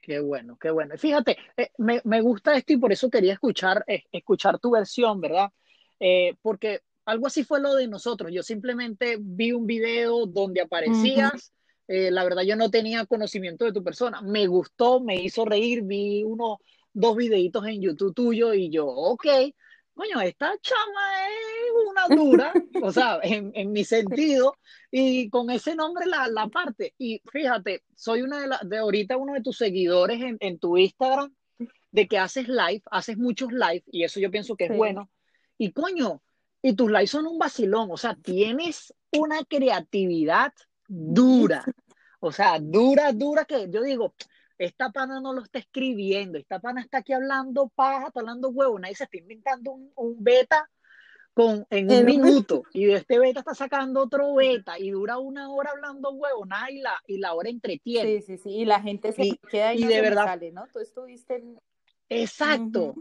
[0.00, 0.96] Qué bueno, qué bueno.
[0.96, 5.20] Fíjate, eh, me, me, gusta esto y por eso quería escuchar, eh, escuchar tu versión,
[5.20, 5.52] ¿verdad?
[6.00, 8.32] Eh, porque algo así fue lo de nosotros.
[8.32, 11.52] Yo simplemente vi un video donde aparecías.
[11.88, 14.20] Eh, la verdad yo no tenía conocimiento de tu persona.
[14.20, 16.58] Me gustó, me hizo reír, vi unos
[16.92, 19.26] dos videitos en YouTube tuyo y yo, ok,
[19.94, 24.56] coño, esta chama es una dura, o sea, en, en, mi sentido,
[24.90, 26.94] y con ese nombre la, la parte.
[26.98, 31.34] Y fíjate, soy una de, de ahorita uno de tus seguidores en, en, tu Instagram,
[31.90, 35.10] de que haces live, haces muchos live, y eso yo pienso que es bueno.
[35.56, 36.22] Y coño,
[36.62, 40.52] y tus lives son un vacilón, o sea, tienes una creatividad
[40.88, 41.64] dura.
[42.20, 44.14] O sea, dura, dura que yo digo,
[44.58, 48.78] esta pana no lo está escribiendo, esta pana está aquí hablando paja, está hablando huevo,
[48.78, 50.68] nadie se está inventando un, beta
[51.32, 55.48] con, en un minuto y de este beta está sacando otro beta y dura una
[55.48, 58.20] hora hablando huevo, nada, y la, y la hora entretiene.
[58.20, 60.66] Sí, sí, sí, y la gente se queda y, de verdad, sale, ¿no?
[60.72, 61.44] Tú estuviste
[62.08, 62.94] Exacto.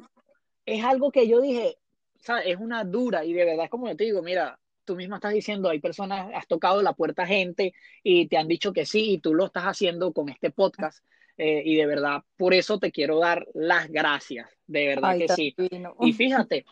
[0.66, 1.78] Es algo que yo dije,
[2.20, 5.18] o sea, es una dura y de verdad como yo te digo, mira, tú misma
[5.18, 8.86] estás diciendo, hay personas, has tocado la puerta a gente y te han dicho que
[8.86, 11.04] sí y tú lo estás haciendo con este podcast.
[11.38, 15.56] Eh, y de verdad, por eso te quiero dar las gracias, de verdad que sí.
[16.00, 16.66] Y fíjate,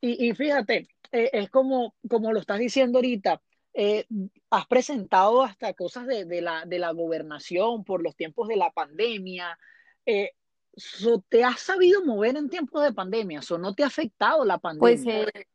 [0.00, 3.42] y, fíjate, eh, es como, como lo estás diciendo ahorita,
[3.74, 4.06] eh,
[4.50, 8.70] has presentado hasta cosas de, de, la, de la gobernación por los tiempos de la
[8.70, 9.58] pandemia.
[10.04, 13.40] ¿Te has sabido mover en tiempos de pandemia?
[13.50, 15.30] ¿O no te ha afectado la pues, pandemia?
[15.32, 15.46] Pues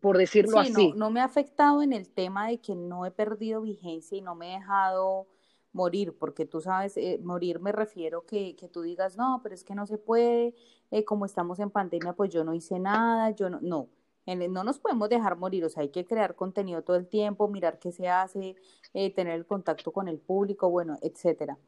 [0.00, 0.90] por decirlo así.
[0.90, 4.20] No, no me ha afectado en el tema de que no he perdido vigencia y
[4.20, 5.26] no me he dejado
[5.72, 9.64] morir, porque tú sabes, eh, morir me refiero que, que, tú digas, no, pero es
[9.64, 10.54] que no se puede,
[10.90, 13.88] eh, como estamos en pandemia, pues yo no hice nada, yo no, no,
[14.26, 17.78] no nos podemos dejar morir, o sea, hay que crear contenido todo el tiempo, mirar
[17.78, 18.56] qué se hace,
[18.94, 21.58] eh, tener el contacto con el público, bueno, etcétera.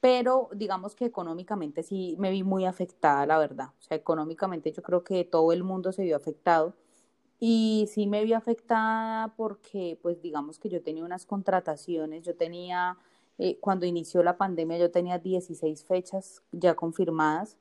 [0.00, 3.70] Pero digamos que económicamente sí me vi muy afectada, la verdad.
[3.78, 6.74] O sea, económicamente yo creo que todo el mundo se vio afectado
[7.38, 12.98] y sí me vi afectada porque, pues digamos que yo tenía unas contrataciones, yo tenía
[13.38, 17.58] eh, cuando inició la pandemia yo tenía 16 fechas ya confirmadas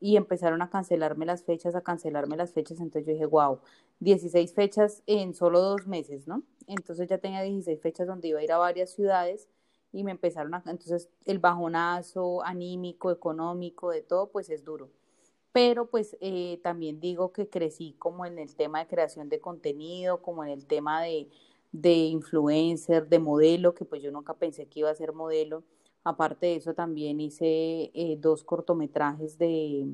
[0.00, 3.60] y empezaron a cancelarme las fechas, a cancelarme las fechas, entonces yo dije, wow,
[4.00, 6.42] 16 fechas en solo dos meses, ¿no?
[6.66, 9.48] Entonces ya tenía 16 fechas donde iba a ir a varias ciudades
[9.92, 14.88] y me empezaron a, entonces el bajonazo anímico, económico, de todo, pues es duro.
[15.52, 20.22] Pero pues eh, también digo que crecí como en el tema de creación de contenido,
[20.22, 21.28] como en el tema de,
[21.72, 25.64] de influencer, de modelo, que pues yo nunca pensé que iba a ser modelo.
[26.04, 29.88] Aparte de eso, también hice eh, dos cortometrajes de,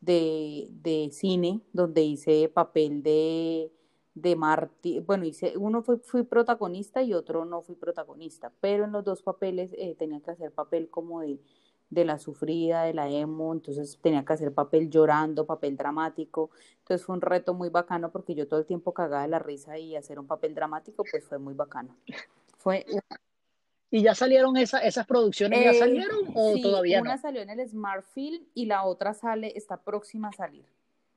[0.00, 3.72] de, de, cine, donde hice papel de,
[4.14, 8.92] de Marty, bueno, hice, uno fui, fui, protagonista y otro no fui protagonista, pero en
[8.92, 11.38] los dos papeles eh, tenía que hacer papel como de,
[11.90, 17.04] de la sufrida, de la emo, entonces tenía que hacer papel llorando, papel dramático, entonces
[17.04, 19.96] fue un reto muy bacano porque yo todo el tiempo cagaba de la risa y
[19.96, 21.96] hacer un papel dramático pues fue muy bacano.
[22.58, 22.84] Fue
[23.90, 25.64] ¿Y ya salieron esas producciones?
[25.64, 27.04] ¿Ya eh, salieron o todavía no?
[27.04, 30.66] Una salió en el Smart Film y la otra sale, está próxima a salir.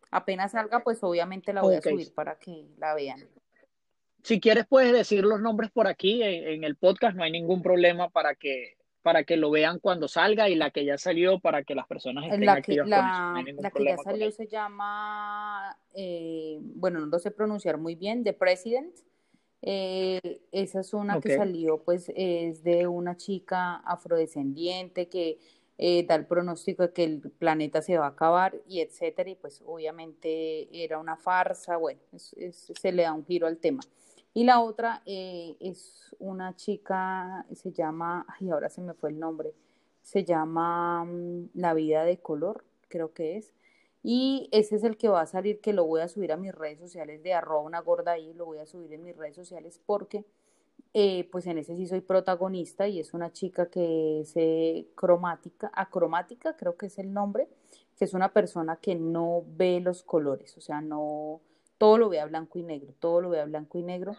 [0.10, 3.28] Apenas salga, pues obviamente la voy a subir para que la vean.
[4.24, 8.10] Si quieres, puedes decir los nombres por aquí en, el podcast, no hay ningún problema
[8.10, 11.76] para que para que lo vean cuando salga y la que ya salió para que
[11.76, 17.08] las personas estén la que, la, la que ya salió se llama, eh, bueno, no
[17.08, 18.96] lo sé pronunciar muy bien, The President.
[19.64, 25.38] Eh, esa es una que salió, pues es de una chica afrodescendiente que
[25.78, 29.36] eh, da el pronóstico de que el planeta se va a acabar y etcétera, y
[29.36, 33.82] pues obviamente era una farsa, bueno, se le da un giro al tema.
[34.34, 39.20] Y la otra eh, es una chica, se llama, ay, ahora se me fue el
[39.20, 39.54] nombre,
[40.02, 43.54] se llama mm, La vida de color, creo que es.
[44.04, 46.56] Y ese es el que va a salir, que lo voy a subir a mis
[46.56, 49.80] redes sociales de arroba una gorda ahí, lo voy a subir en mis redes sociales
[49.86, 50.26] porque
[50.94, 55.72] eh, pues en ese sí soy protagonista y es una chica que es eh, cromática,
[55.74, 57.48] acromática creo que es el nombre,
[57.98, 61.42] que es una persona que no ve los colores, o sea, no,
[61.82, 64.16] todo lo ve a blanco y negro, todo lo ve a blanco y negro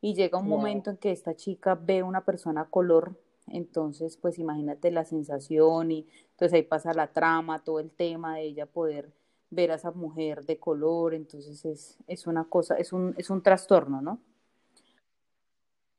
[0.00, 4.92] y llega un momento en que esta chica ve una persona color, entonces pues imagínate
[4.92, 9.10] la sensación y entonces ahí pasa la trama, todo el tema de ella poder
[9.50, 13.42] ver a esa mujer de color, entonces es, es una cosa, es un, es un
[13.42, 14.20] trastorno, ¿no?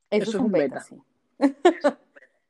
[0.08, 0.80] Eso, es un beta.
[0.80, 0.96] Sí.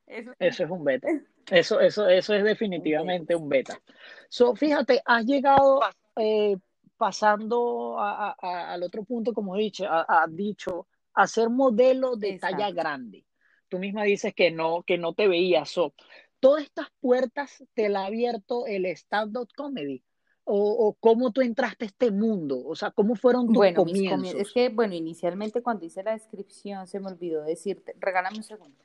[0.06, 1.08] eso, es un beta.
[1.50, 3.80] Eso, eso, eso es definitivamente un beta.
[4.28, 5.80] So, fíjate, has llegado
[6.14, 6.56] eh,
[7.02, 13.26] pasando al otro punto, como he dicho, ha dicho, a ser modelo de talla grande.
[13.66, 15.68] Tú misma dices que no, que no te veías.
[15.68, 15.94] So,
[16.38, 20.04] todas estas puertas te la ha abierto el stand-up comedy.
[20.44, 22.62] O, cómo tú entraste a este mundo?
[22.64, 24.36] O sea, ¿cómo fueron tus bueno, comienzos?
[24.36, 28.78] Es que, bueno, inicialmente cuando hice la descripción se me olvidó decirte, regálame un segundo.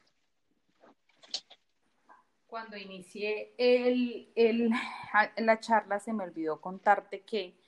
[2.48, 4.72] Cuando inicié el, el,
[5.38, 7.67] la charla se me olvidó contarte que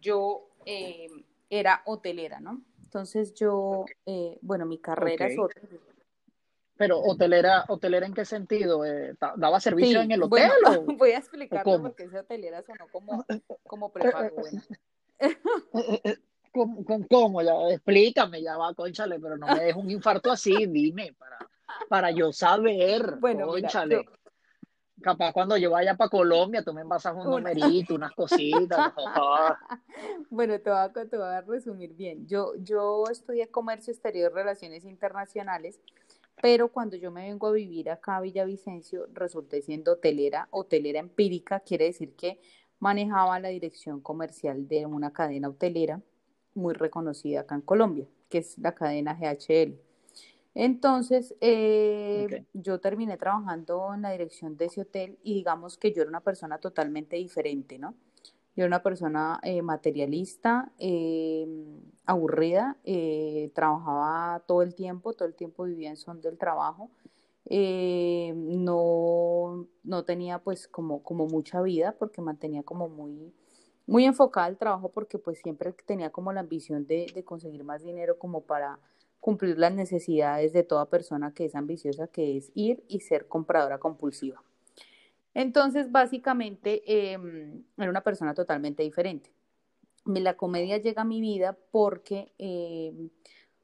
[0.00, 1.08] yo eh,
[1.50, 2.62] era hotelera, ¿no?
[2.82, 5.60] Entonces yo, eh, bueno, mi carrera es otra.
[6.76, 8.84] Pero hotelera, hotelera en qué sentido?
[8.84, 10.50] Eh, ¿Daba servicio en el hotel?
[10.98, 13.26] voy a explicarlo porque esa hotelera sonó como,
[13.64, 14.36] como prepago.
[16.52, 21.12] ¿Cómo, cómo, Ya, explícame, ya va, conchale, pero no me dejes un infarto así, dime,
[21.18, 21.38] para,
[21.88, 24.08] para yo saber, bueno, conchale.
[25.00, 28.92] Capaz cuando yo vaya para Colombia, tú me envasas un numerito, unas cositas.
[30.30, 32.26] bueno, te voy, a, te voy, a, resumir bien.
[32.26, 35.80] Yo, yo estudié comercio exterior, relaciones internacionales
[36.40, 41.60] pero cuando yo me vengo a vivir acá a Villavicencio, resulté siendo hotelera, hotelera empírica,
[41.60, 42.40] quiere decir que
[42.78, 46.00] manejaba la dirección comercial de una cadena hotelera
[46.54, 49.87] muy reconocida acá en Colombia, que es la cadena GHL.
[50.60, 56.02] Entonces, eh, yo terminé trabajando en la dirección de ese hotel y digamos que yo
[56.02, 57.94] era una persona totalmente diferente, ¿no?
[58.56, 61.46] Yo era una persona eh, materialista, eh,
[62.06, 66.90] aburrida, eh, trabajaba todo el tiempo, todo el tiempo vivía en son del trabajo.
[68.34, 73.32] no, no tenía pues como, como mucha vida porque mantenía como muy,
[73.86, 77.84] muy enfocada al trabajo porque pues siempre tenía como la ambición de, de conseguir más
[77.84, 78.80] dinero como para
[79.20, 83.78] cumplir las necesidades de toda persona que es ambiciosa, que es ir y ser compradora
[83.78, 84.42] compulsiva.
[85.34, 89.30] Entonces, básicamente, em, era una persona totalmente diferente.
[90.04, 93.10] La comedia llega a mi vida porque em,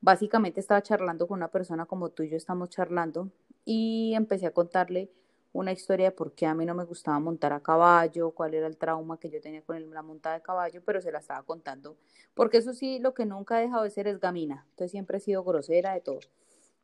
[0.00, 3.30] básicamente estaba charlando con una persona como tú y yo estamos charlando
[3.64, 5.10] y empecé a contarle
[5.54, 8.66] una historia de por qué a mí no me gustaba montar a caballo, cuál era
[8.66, 11.96] el trauma que yo tenía con la montada de caballo, pero se la estaba contando,
[12.34, 15.20] porque eso sí, lo que nunca he dejado de ser es gamina, entonces siempre he
[15.20, 16.18] sido grosera de todo.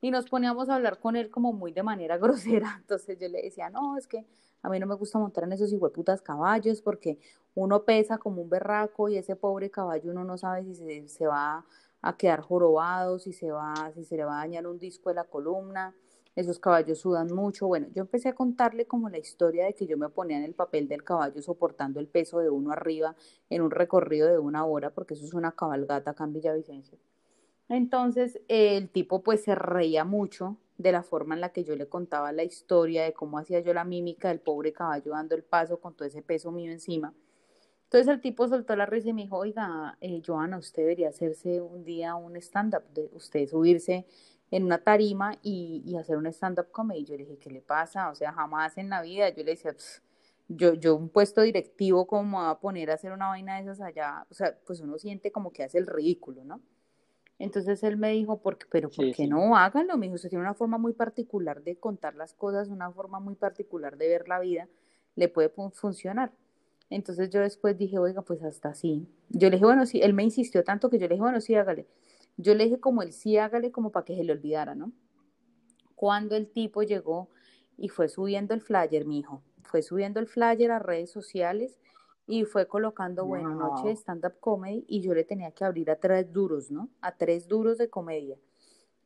[0.00, 2.76] y nos poníamos a hablar con él como muy de manera grosera.
[2.80, 4.26] Entonces yo le decía, no, es que
[4.62, 7.18] a mí no me gusta montar en esos hijueputas caballos porque
[7.54, 11.26] uno pesa como un berraco y ese pobre caballo uno no sabe si se, se
[11.26, 11.64] va
[12.02, 15.16] a quedar jorobado, si se va, si se le va a dañar un disco de
[15.16, 15.94] la columna,
[16.36, 17.66] esos caballos sudan mucho.
[17.66, 20.54] Bueno, yo empecé a contarle como la historia de que yo me ponía en el
[20.54, 23.14] papel del caballo soportando el peso de uno arriba
[23.48, 26.98] en un recorrido de una hora, porque eso es una cabalgata acá en Villavicencio.
[27.68, 31.88] Entonces el tipo pues se reía mucho de la forma en la que yo le
[31.88, 35.78] contaba la historia, de cómo hacía yo la mímica del pobre caballo dando el paso
[35.78, 37.14] con todo ese peso mío encima.
[37.84, 41.60] Entonces el tipo soltó la risa y me dijo, oiga, eh, Joana, usted debería hacerse
[41.60, 44.06] un día un stand-up, de usted subirse
[44.50, 47.04] en una tarima y, hacer un stand-up comedy.
[47.04, 48.10] Yo le dije, ¿qué le pasa?
[48.10, 49.28] O sea, jamás en la vida.
[49.30, 49.74] Yo le decía,
[50.48, 53.80] yo, yo un puesto directivo, como va a poner a hacer una vaina de esas
[53.80, 54.26] allá?
[54.30, 56.60] O sea, pues uno siente como que hace el ridículo, ¿no?
[57.38, 59.96] Entonces él me dijo, ¿por pero ¿por qué no háganlo?
[59.96, 63.34] Me dijo, usted tiene una forma muy particular de contar las cosas, una forma muy
[63.34, 64.68] particular de ver la vida,
[65.14, 66.32] le puede funcionar.
[66.90, 69.08] Entonces yo después dije, oiga, pues hasta así.
[69.30, 71.54] Yo le dije, bueno, sí, él me insistió tanto que yo le dije, bueno, sí,
[71.54, 71.86] hágale.
[72.36, 74.92] Yo le dije como el sí, hágale como para que se le olvidara, ¿no?
[75.94, 77.28] Cuando el tipo llegó
[77.76, 81.78] y fue subiendo el flyer, mi hijo, fue subiendo el flyer a redes sociales
[82.26, 85.96] y fue colocando, bueno, noche de stand-up comedy y yo le tenía que abrir a
[85.96, 86.88] tres duros, ¿no?
[87.00, 88.38] A tres duros de comedia.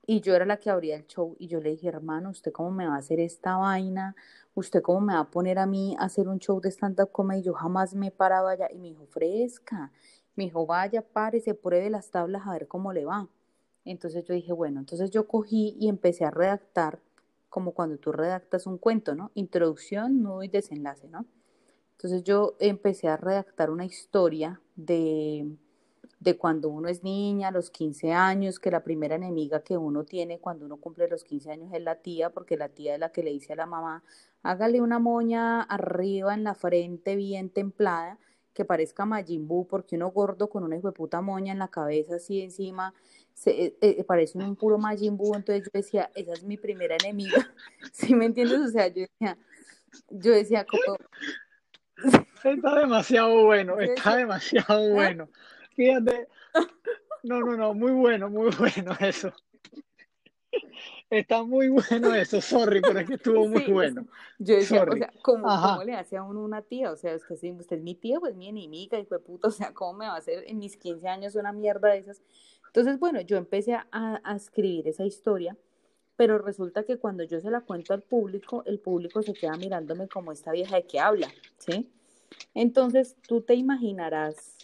[0.07, 2.71] Y yo era la que abría el show y yo le dije, hermano, ¿usted cómo
[2.71, 4.15] me va a hacer esta vaina?
[4.55, 7.43] ¿Usted cómo me va a poner a mí a hacer un show de stand-up comedy?
[7.43, 8.69] Yo jamás me he parado allá.
[8.71, 9.91] Y me dijo, fresca.
[10.37, 13.29] Me dijo, vaya, párese, pruebe las tablas a ver cómo le va.
[13.85, 17.01] Entonces yo dije, bueno, entonces yo cogí y empecé a redactar
[17.49, 19.31] como cuando tú redactas un cuento, ¿no?
[19.35, 21.27] Introducción, nudo y desenlace, ¿no?
[21.93, 25.57] Entonces yo empecé a redactar una historia de
[26.25, 30.05] de cuando uno es niña, a los 15 años, que la primera enemiga que uno
[30.05, 33.13] tiene cuando uno cumple los 15 años es la tía, porque la tía es la
[33.13, 34.03] que le dice a la mamá,
[34.43, 38.19] hágale una moña arriba en la frente bien templada,
[38.55, 42.17] que parezca Majin porque uno gordo con una hijo de puta moña en la cabeza
[42.17, 42.95] así encima,
[43.35, 47.53] se, eh, eh, parece un puro Majin entonces yo decía, esa es mi primera enemiga,
[47.93, 48.61] ¿sí me entiendes?
[48.61, 49.37] O sea, yo decía,
[50.11, 50.97] yo decía como...
[52.45, 54.93] Está demasiado bueno, está demasiado ¿Ah?
[54.93, 55.31] bueno.
[55.75, 56.29] Fíjate.
[57.23, 59.33] No, no, no, muy bueno, muy bueno eso.
[61.11, 64.07] Está muy bueno eso, sorry, pero es que estuvo muy bueno.
[64.39, 66.91] Yo decía, o sea, ¿cómo, le hace a uno una tía?
[66.91, 69.49] O sea, es que si usted es mi tía, pues mi enemiga, y fue puto,
[69.49, 72.23] o sea, ¿cómo me va a hacer en mis 15 años una mierda de esas?
[72.67, 75.57] Entonces, bueno, yo empecé a, a escribir esa historia,
[76.17, 80.09] pero resulta que cuando yo se la cuento al público, el público se queda mirándome
[80.09, 81.89] como esta vieja de que habla, ¿sí?
[82.55, 84.57] Entonces, tú te imaginarás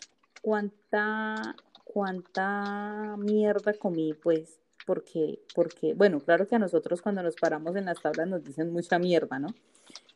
[0.42, 7.76] cuánta, cuánta mierda comí, pues, porque, porque, bueno, claro que a nosotros cuando nos paramos
[7.76, 9.46] en las tablas nos dicen mucha mierda, ¿no?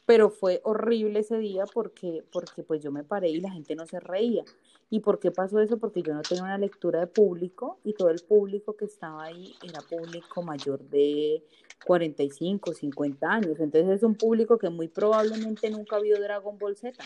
[0.04, 3.86] Pero fue horrible ese día porque, porque pues yo me paré y la gente no
[3.86, 4.42] se reía.
[4.90, 5.78] ¿Y por qué pasó eso?
[5.78, 9.54] Porque yo no tenía una lectura de público y todo el público que estaba ahí
[9.62, 11.44] era público mayor de
[11.86, 13.60] 45, 50 años.
[13.60, 16.98] Entonces es un público que muy probablemente nunca vio Dragon Ball Z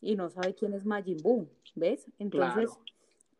[0.00, 2.06] y no sabe quién es Majin Buu, ¿ves?
[2.20, 2.70] Entonces,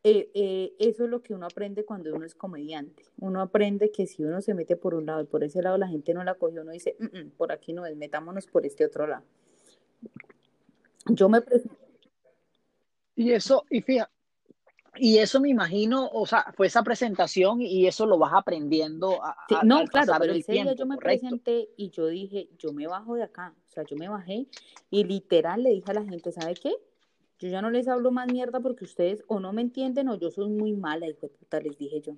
[0.04, 3.04] eh, eh, eso es lo que uno aprende cuando uno es comediante.
[3.18, 5.88] Uno aprende que si uno se mete por un lado y por ese lado la
[5.88, 8.84] gente no la cogió, uno dice, mm, mm, por aquí no es, metámonos por este
[8.84, 9.24] otro lado.
[11.06, 11.42] Yo me
[13.16, 14.12] Y eso, y fíjate,
[15.00, 19.22] y eso me imagino, o sea, fue esa presentación y eso lo vas aprendiendo.
[19.22, 23.14] A, no, claro, pero ese día yo me presenté y yo dije, yo me bajo
[23.14, 23.54] de acá.
[23.66, 24.46] O sea, yo me bajé
[24.90, 26.74] y literal le dije a la gente, ¿sabe qué?
[27.38, 30.30] Yo ya no les hablo más mierda porque ustedes o no me entienden o yo
[30.30, 32.16] soy muy mala, hijo de puta, les dije yo.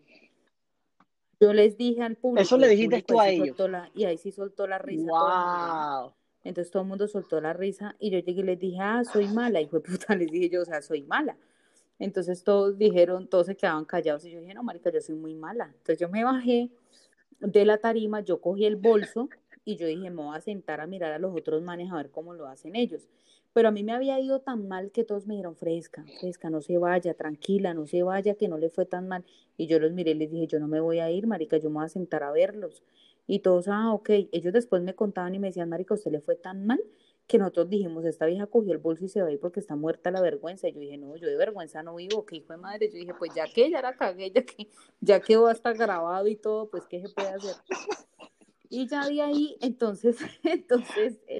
[1.39, 2.43] Yo les dije al público.
[2.43, 3.57] Eso le dijiste tú a ellos.
[3.95, 5.11] y ahí sí soltó la risa.
[5.11, 6.13] Wow.
[6.43, 9.29] Entonces todo el mundo soltó la risa y yo llegué y les dije, ah, soy
[9.29, 11.37] mala, hijo de puta, les dije yo, o sea, soy mala.
[11.99, 15.35] Entonces todos dijeron, todos se quedaban callados y yo dije, no, marica, yo soy muy
[15.35, 15.67] mala.
[15.67, 16.71] Entonces yo me bajé
[17.41, 19.29] de la tarima, yo cogí el bolso
[19.67, 22.11] y yo dije, me voy a sentar a mirar a los otros manes a ver
[22.11, 23.07] cómo lo hacen ellos.
[23.53, 26.61] Pero a mí me había ido tan mal que todos me dijeron, fresca, fresca, no
[26.61, 29.25] se vaya, tranquila, no se vaya, que no le fue tan mal.
[29.57, 31.69] Y yo los miré y les dije, yo no me voy a ir, marica, yo
[31.69, 32.83] me voy a sentar a verlos.
[33.27, 34.11] Y todos, ah, ok.
[34.33, 36.81] Ellos después me contaban y me decían, marica, ¿usted le fue tan mal?
[37.31, 39.77] que nosotros dijimos, esta vieja cogió el bolso y se va a ir porque está
[39.77, 40.67] muerta la vergüenza.
[40.67, 42.89] Y yo dije, no, yo de vergüenza no vivo, que hijo de madre.
[42.89, 44.69] Yo dije, pues ya que ya la cagué, ya que
[45.01, 47.55] ya quedó hasta grabado y todo, pues qué se puede hacer.
[48.69, 51.21] Y ya de ahí, entonces, entonces.
[51.29, 51.39] Eh,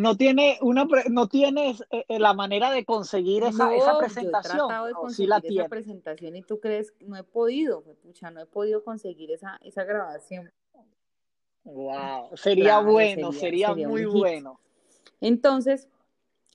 [0.00, 4.58] no tiene una no tienes eh, eh, la manera de conseguir esa, esa presentación.
[4.58, 8.46] Yo he de conseguir esa presentación y tú crees no he podido, pucha, no he
[8.46, 10.50] podido conseguir esa, esa grabación.
[11.64, 14.58] Wow, sería bueno, sería, muy bueno.
[15.20, 15.86] Entonces,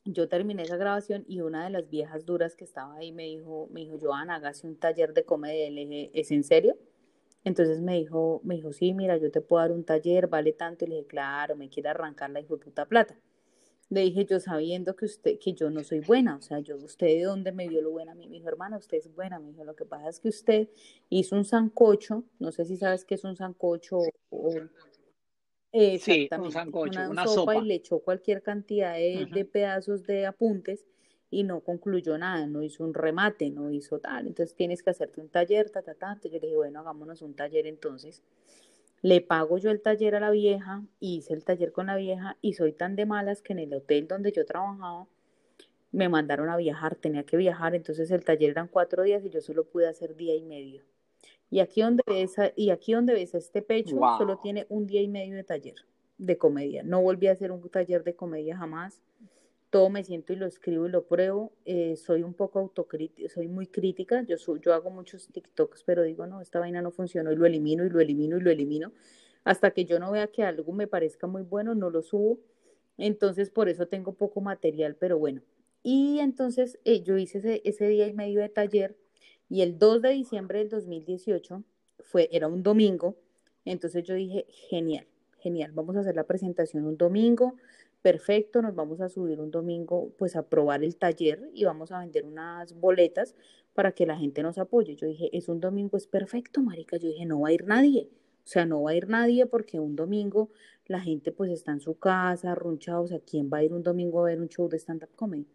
[0.04, 3.68] yo terminé esa grabación y una de las viejas duras que estaba ahí me dijo,
[3.72, 5.70] me dijo, Joana, hágase un taller de comedia.
[5.70, 6.76] Le dije, ¿es en serio?
[7.44, 10.86] Entonces me dijo, me dijo, sí, mira, yo te puedo dar un taller, vale tanto.
[10.86, 13.16] Y le dije, claro, me quiere arrancar la hijo de puta plata.
[13.96, 17.08] Le dije, yo sabiendo que usted, que yo no soy buena, o sea, yo, usted
[17.08, 19.52] de dónde me vio lo buena a mí, me dijo, hermana, usted es buena, me
[19.52, 20.68] dijo, lo que pasa es que usted
[21.08, 24.00] hizo un sancocho, no sé si sabes qué es un sancocho
[24.32, 24.54] o,
[25.72, 26.78] exactamente,
[27.08, 30.86] una, sopa, y le echó cualquier cantidad de, pedazos de apuntes
[31.32, 35.22] y no concluyó nada, no hizo un remate, no hizo tal, entonces tienes que hacerte
[35.22, 38.24] un taller, ta, ta, ta, yo le dije, bueno, hagámonos un taller entonces,
[39.06, 42.54] le pago yo el taller a la vieja, hice el taller con la vieja y
[42.54, 45.06] soy tan de malas que en el hotel donde yo trabajaba
[45.92, 49.42] me mandaron a viajar, tenía que viajar, entonces el taller eran cuatro días y yo
[49.42, 50.82] solo pude hacer día y medio.
[51.52, 55.08] Y aquí donde ves, y aquí donde ves este pecho, solo tiene un día y
[55.08, 55.76] medio de taller
[56.18, 56.82] de comedia.
[56.82, 59.04] No volví a hacer un taller de comedia jamás
[59.76, 61.52] todo me siento y lo escribo y lo pruebo.
[61.66, 64.24] Eh, soy un poco autocrítica, soy muy crítica.
[64.24, 67.86] Yo, yo hago muchos TikToks, pero digo, no, esta vaina no funcionó y lo elimino
[67.86, 68.94] y lo elimino y lo elimino.
[69.44, 72.40] Hasta que yo no vea que algo me parezca muy bueno, no lo subo.
[72.98, 75.42] Entonces, por eso tengo poco material, pero bueno.
[75.84, 78.96] Y entonces eh, yo hice ese, ese día y medio de taller
[79.50, 81.66] y el 2 de diciembre del 2018
[82.00, 83.18] fue, era un domingo.
[83.66, 85.06] Entonces yo dije, genial,
[85.40, 87.56] genial, vamos a hacer la presentación un domingo
[88.06, 91.98] perfecto, nos vamos a subir un domingo pues a probar el taller y vamos a
[92.02, 93.34] vender unas boletas
[93.74, 94.96] para que la gente nos apoye.
[94.96, 96.98] Yo dije, es un domingo, es perfecto, marica.
[96.98, 98.08] Yo dije, no va a ir nadie.
[98.44, 100.52] O sea, no va a ir nadie porque un domingo
[100.86, 103.00] la gente pues está en su casa, ronchada.
[103.00, 105.48] O sea, ¿quién va a ir un domingo a ver un show de stand-up comedy?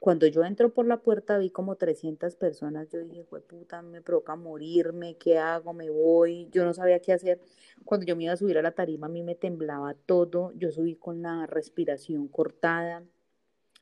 [0.00, 4.34] Cuando yo entro por la puerta vi como 300 personas, yo dije, puta, me provoca
[4.34, 5.74] morirme, ¿qué hago?
[5.74, 7.38] Me voy, yo no sabía qué hacer.
[7.84, 10.72] Cuando yo me iba a subir a la tarima, a mí me temblaba todo, yo
[10.72, 13.04] subí con la respiración cortada.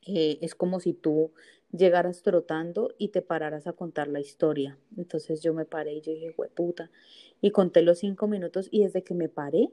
[0.05, 1.31] Eh, es como si tú
[1.71, 4.77] llegaras trotando y te pararas a contar la historia.
[4.97, 6.91] Entonces yo me paré y yo dije, puta.
[7.39, 9.71] Y conté los cinco minutos y desde que me paré,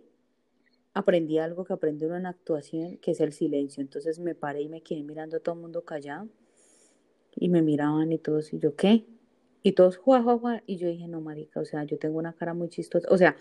[0.97, 3.82] aprendí algo que aprendí uno en actuación, que es el silencio.
[3.82, 6.26] Entonces me paré y me quedé mirando a todo el mundo callado
[7.34, 9.05] y me miraban y todos, y yo, ¿qué?
[9.62, 10.62] Y todos, juá.
[10.64, 13.07] Y yo dije, no, marica, o sea, yo tengo una cara muy chistosa.
[13.11, 13.36] O sea,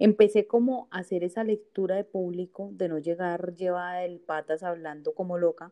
[0.00, 5.14] empecé como a hacer esa lectura de público, de no llegar llevada del patas hablando
[5.14, 5.70] como loca.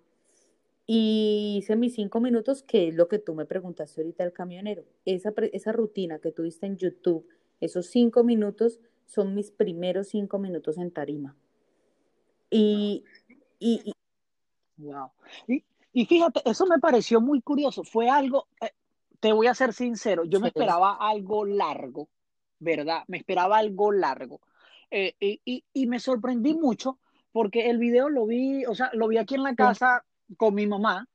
[0.87, 4.85] Y hice mis cinco minutos, que es lo que tú me preguntaste ahorita el camionero.
[5.05, 7.27] Esa, esa rutina que tuviste en YouTube,
[7.61, 11.37] esos cinco minutos son mis primeros cinco minutos en tarima.
[12.51, 13.05] Y,
[13.59, 13.93] y,
[14.77, 15.11] wow.
[15.93, 17.85] Y, fíjate, eso me pareció muy curioso.
[17.85, 18.71] Fue algo, eh,
[19.21, 22.09] te voy a ser sincero, yo me esperaba algo largo,
[22.59, 23.05] ¿verdad?
[23.07, 24.41] Me esperaba algo largo.
[24.91, 26.99] Eh, y, y, me sorprendí mucho
[27.33, 30.05] porque el video lo vi, o sea, lo vi aquí en la casa
[30.37, 31.09] con mi mamá,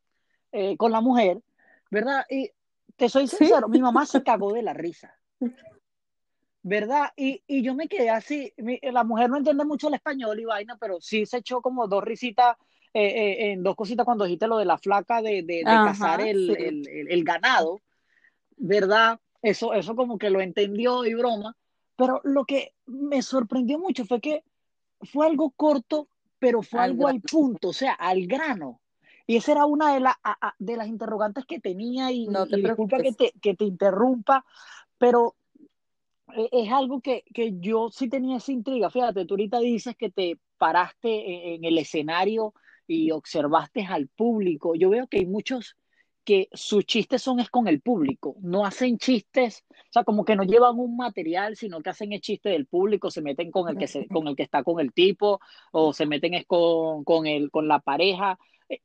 [0.51, 1.41] eh, con la mujer,
[1.89, 2.25] ¿verdad?
[2.29, 2.51] Y
[2.97, 5.15] te soy sincero, mi mamá se cagó de la risa.
[6.61, 7.11] ¿verdad?
[7.15, 10.77] Y, y, yo me quedé así, la mujer no entiende mucho el español y vaina,
[10.79, 12.57] pero sí se echó como dos risitas,
[12.93, 16.49] eh, eh, en dos cositas cuando dijiste lo de la flaca de, de, cazar el,
[16.49, 17.81] el, el, ganado,
[18.57, 19.19] ¿verdad?
[19.41, 21.55] Eso, eso como que lo entendió y broma,
[21.95, 24.43] pero lo que me sorprendió mucho fue que
[25.01, 26.07] fue algo corto,
[26.39, 28.81] pero fue algo al punto, o sea, al grano.
[29.27, 30.19] Y esa era una de, la,
[30.57, 34.43] de las interrogantes que tenía y, no te y disculpa que te, que te interrumpa,
[34.97, 35.35] pero
[36.51, 38.89] es algo que, que, yo sí tenía esa intriga.
[38.89, 42.53] Fíjate, tú ahorita dices que te paraste en, el escenario
[42.87, 44.75] y observaste al público.
[44.75, 45.75] Yo veo que hay muchos
[46.23, 50.35] que sus chistes son es con el público, no hacen chistes, o sea, como que
[50.35, 53.77] no llevan un material, sino que hacen el chiste del público, se meten con el
[53.77, 55.39] que, se, con el que está con el tipo,
[55.71, 58.37] o se meten es con, con, el, con la pareja,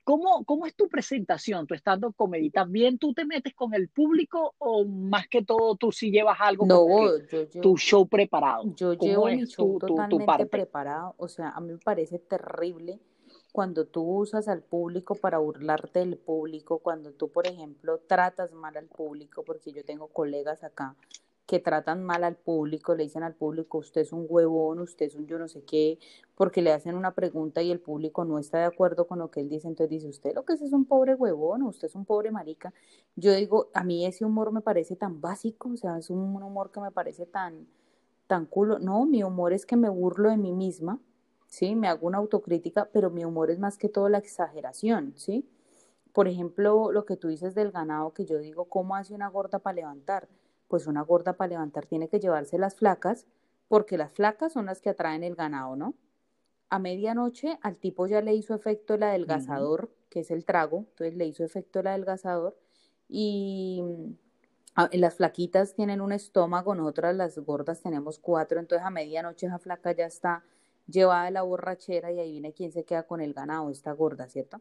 [0.03, 2.51] ¿Cómo, ¿Cómo es tu presentación, tu estando comedy?
[2.51, 6.65] ¿También tú te metes con el público o más que todo tú sí llevas algo
[6.65, 6.87] no,
[7.61, 8.65] tu show preparado?
[8.77, 11.15] Yo llevo mi show totalmente preparado.
[11.19, 12.99] O sea, a mí me parece terrible
[13.53, 18.77] cuando tú usas al público para burlarte del público, cuando tú, por ejemplo, tratas mal
[18.77, 20.97] al público, porque yo tengo colegas acá
[21.47, 25.15] que tratan mal al público, le dicen al público, usted es un huevón, usted es
[25.15, 25.99] un yo no sé qué,
[26.37, 29.41] porque le hacen una pregunta y el público no está de acuerdo con lo que
[29.41, 32.07] él dice, entonces dice, usted lo que es es un pobre huevón, usted es un
[32.07, 32.73] pobre marica.
[33.17, 36.71] Yo digo, a mí ese humor me parece tan básico, o sea, es un humor
[36.71, 37.67] que me parece tan,
[38.27, 38.79] tan culo.
[38.79, 40.99] No, mi humor es que me burlo de mí misma,
[41.47, 41.75] ¿sí?
[41.75, 45.47] Me hago una autocrítica, pero mi humor es más que todo la exageración, ¿sí?
[46.13, 49.59] Por ejemplo, lo que tú dices del ganado, que yo digo, ¿cómo hace una gorda
[49.59, 50.29] para levantar?
[50.69, 53.27] Pues una gorda para levantar tiene que llevarse las flacas,
[53.69, 55.95] porque las flacas son las que atraen el ganado, ¿no?
[56.71, 61.17] A medianoche al tipo ya le hizo efecto el adelgazador, que es el trago, entonces
[61.17, 62.57] le hizo efecto el adelgazador
[63.09, 64.15] y mm,
[64.93, 69.93] las flaquitas tienen un estómago, nosotras las gordas tenemos cuatro, entonces a medianoche esa flaca
[69.93, 70.45] ya está
[70.87, 74.29] llevada de la borrachera y ahí viene quien se queda con el ganado, esta gorda,
[74.29, 74.61] ¿cierto?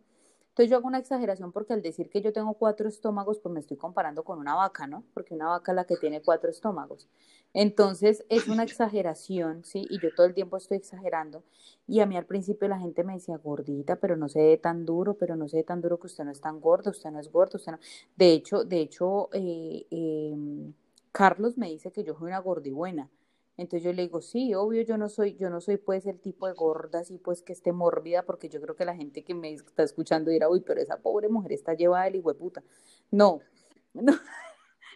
[0.54, 3.60] Entonces yo hago una exageración porque al decir que yo tengo cuatro estómagos, pues me
[3.60, 5.04] estoy comparando con una vaca, ¿no?
[5.16, 7.08] Porque una vaca es la que tiene cuatro estómagos.
[7.56, 9.88] Entonces es una exageración, ¿sí?
[9.90, 11.44] Y yo todo el tiempo estoy exagerando.
[11.88, 14.86] Y a mí al principio la gente me decía, gordita, pero no se ve tan
[14.86, 17.20] duro, pero no se ve tan duro que usted no es tan gordo, usted no
[17.20, 17.80] es gordo, usted no.
[18.16, 20.72] De hecho, de hecho, eh, em,
[21.12, 23.10] Carlos me dice que yo soy una gordibuena.
[23.56, 26.48] Entonces yo le digo, sí, obvio, yo no soy, yo no soy pues el tipo
[26.48, 29.54] de gorda así pues que esté mórbida, porque yo creo que la gente que me
[29.54, 32.64] está escuchando dirá, uy, pero esa pobre mujer está llevada del puta.
[33.12, 33.42] No,
[33.94, 34.14] no,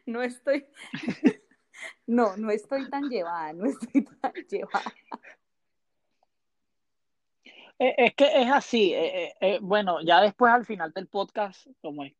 [0.07, 0.65] no estoy,
[2.07, 4.93] no, no estoy tan llevada, no estoy tan llevada.
[7.79, 12.03] Eh, es que es así, eh, eh, bueno, ya después al final del podcast, como
[12.03, 12.15] es,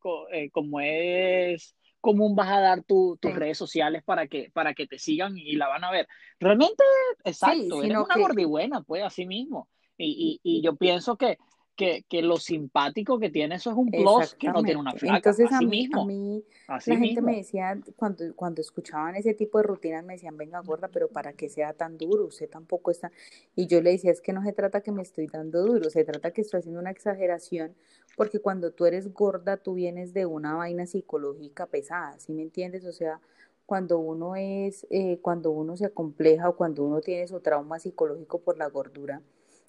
[0.52, 1.77] como es
[2.08, 5.68] común vas a dar tus redes sociales para que, para que te sigan y la
[5.68, 6.08] van a ver.
[6.40, 6.82] Realmente,
[7.26, 9.68] exacto, eres una gordibuena, pues, así mismo.
[9.98, 11.38] Y, y, y yo pienso que,
[11.78, 15.18] que, que, lo simpático que tiene eso es un plus que no tiene una flaca.
[15.18, 19.64] Entonces a mí, a mí la gente me decía, cuando, cuando escuchaban ese tipo de
[19.64, 23.12] rutinas, me decían, venga gorda, pero para que sea tan duro, usted tampoco está.
[23.56, 26.04] Y yo le decía, es que no se trata que me estoy dando duro, se
[26.04, 27.76] trata que estoy haciendo una exageración,
[28.18, 32.84] porque cuando tú eres gorda, tú vienes de una vaina psicológica pesada, ¿sí me entiendes?
[32.86, 33.22] O sea,
[33.68, 38.40] cuando uno es, eh, cuando uno se acompleja o cuando uno tiene su trauma psicológico
[38.40, 39.22] por la gordura,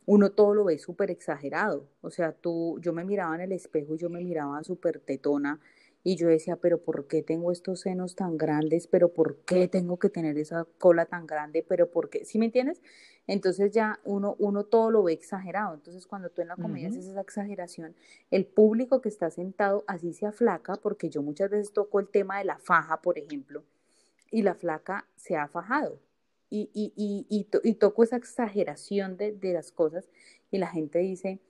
[0.08, 1.86] uno todo lo ve súper exagerado.
[2.00, 5.60] O sea, tú, yo me miraba en el espejo y yo me miraba súper tetona
[6.02, 8.86] y yo decía, pero ¿por qué tengo estos senos tan grandes?
[8.86, 11.62] ¿Pero por qué tengo que tener esa cola tan grande?
[11.68, 12.24] ¿Pero por qué?
[12.24, 12.80] ¿Sí me entiendes?
[13.26, 15.74] Entonces ya uno, uno todo lo ve exagerado.
[15.74, 17.94] Entonces cuando tú en la comedia haces esa exageración,
[18.30, 22.38] el público que está sentado así se aflaca, porque yo muchas veces toco el tema
[22.38, 23.62] de la faja, por ejemplo,
[24.30, 26.00] y la flaca se ha fajado
[26.50, 26.92] y, y,
[27.28, 30.08] y, y, toco esa exageración de, de, las cosas
[30.50, 31.40] y la gente dice,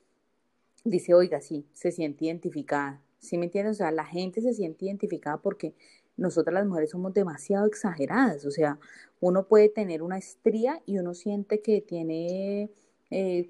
[0.85, 3.01] dice, oiga, sí, se siente identificada.
[3.21, 3.77] ¿Sí me entiendes?
[3.77, 5.75] O sea, la gente se siente identificada porque
[6.17, 8.45] nosotras las mujeres somos demasiado exageradas.
[8.45, 8.79] O sea,
[9.21, 12.71] uno puede tener una estría y uno siente que tiene
[13.11, 13.49] eh,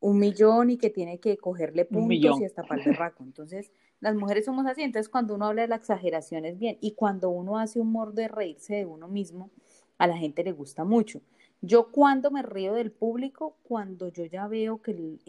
[0.00, 3.24] un millón y que tiene que cogerle puntos y hasta para el raco.
[3.24, 4.82] Entonces, las mujeres somos así.
[4.82, 6.76] Entonces, cuando uno habla de la exageración es bien.
[6.80, 9.50] Y cuando uno hace humor de reírse de uno mismo,
[10.02, 11.20] a la gente le gusta mucho.
[11.60, 15.20] Yo cuando me río del público, cuando yo ya veo que el,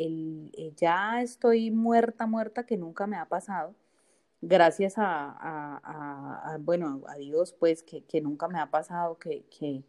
[0.57, 3.75] eh, ya estoy muerta, muerta, que nunca me ha pasado,
[4.41, 9.83] gracias a, bueno, a Dios, pues que, nunca me ha pasado que, que,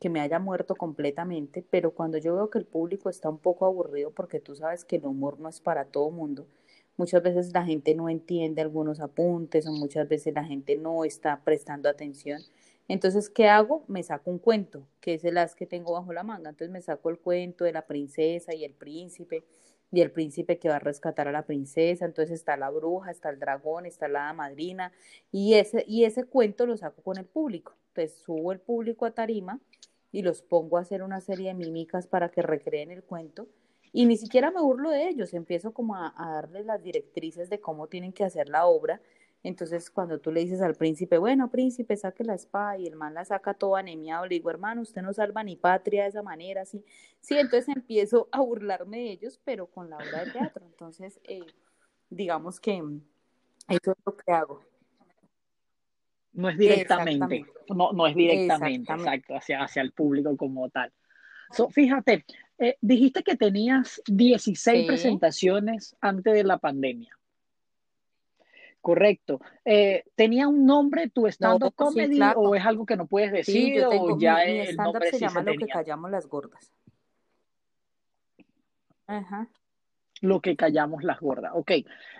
[0.00, 3.64] que, me haya muerto completamente, pero cuando yo veo que el público está un poco
[3.64, 6.46] aburrido, porque tú sabes que el humor no es para todo mundo,
[6.98, 11.40] muchas veces la gente no entiende algunos apuntes o muchas veces la gente no está
[11.42, 12.42] prestando atención.
[12.88, 13.84] Entonces, ¿qué hago?
[13.88, 16.50] Me saco un cuento, que es el as que tengo bajo la manga.
[16.50, 19.44] Entonces me saco el cuento de la princesa y el príncipe,
[19.92, 22.04] y el príncipe que va a rescatar a la princesa.
[22.04, 24.92] Entonces está la bruja, está el dragón, está la madrina,
[25.32, 27.74] y ese, y ese cuento lo saco con el público.
[27.88, 29.60] Entonces subo el público a tarima
[30.12, 33.48] y los pongo a hacer una serie de mímicas para que recreen el cuento.
[33.92, 37.60] Y ni siquiera me burlo de ellos, empiezo como a, a darles las directrices de
[37.60, 39.00] cómo tienen que hacer la obra
[39.46, 43.14] entonces, cuando tú le dices al príncipe, bueno, príncipe, saque la espada, y el man
[43.14, 46.62] la saca todo anemiado, le digo, hermano, usted no salva ni patria de esa manera,
[46.62, 46.84] así.
[47.20, 50.66] Sí, entonces empiezo a burlarme de ellos, pero con la obra de teatro.
[50.66, 51.46] Entonces, eh,
[52.10, 52.82] digamos que
[53.68, 54.64] eso es lo que hago.
[56.32, 60.92] No es directamente, no, no es directamente, exacto, hacia, hacia el público como tal.
[61.70, 62.26] fíjate,
[62.58, 67.16] eh, dijiste que tenías 16 presentaciones antes de la pandemia.
[68.86, 69.40] Correcto.
[69.64, 74.16] Eh, ¿Tenía un nombre tu stand-up comedy o es algo que no puedes decir o
[74.16, 76.70] ya el nombre se llama Lo que callamos las gordas.
[79.08, 79.48] Ajá.
[80.20, 81.50] Lo que callamos las gordas.
[81.56, 81.72] Ok.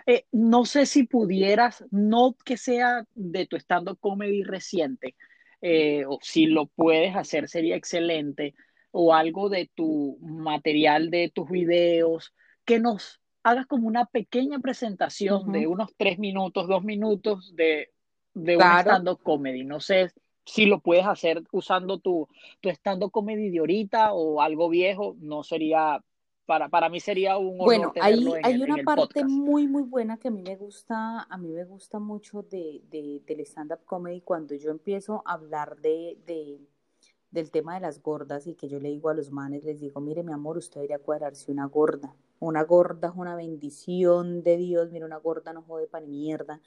[0.07, 5.15] Eh, no sé si pudieras, no que sea de tu stand-up comedy reciente,
[5.61, 8.55] eh, o si lo puedes hacer sería excelente,
[8.91, 12.33] o algo de tu material de tus videos,
[12.65, 17.91] que nos hagas como una pequeña presentación de unos tres minutos, dos minutos de,
[18.33, 19.63] de un stand-up comedy.
[19.63, 20.11] No sé
[20.45, 22.27] si lo puedes hacer usando tu,
[22.61, 26.01] tu stand-up comedy de ahorita o algo viejo, no sería
[26.45, 30.29] para, para mí sería un honor bueno, hay, hay una parte muy, muy buena que
[30.29, 34.55] a mí me gusta, a mí me gusta mucho de, de del stand-up comedy cuando
[34.55, 36.57] yo empiezo a hablar de, de,
[37.31, 39.99] del tema de las gordas y que yo le digo a los manes, les digo,
[39.99, 42.15] mire mi amor, usted debería cuadrarse una gorda.
[42.39, 46.61] Una gorda es una bendición de Dios, mire, una gorda no jode para mierda.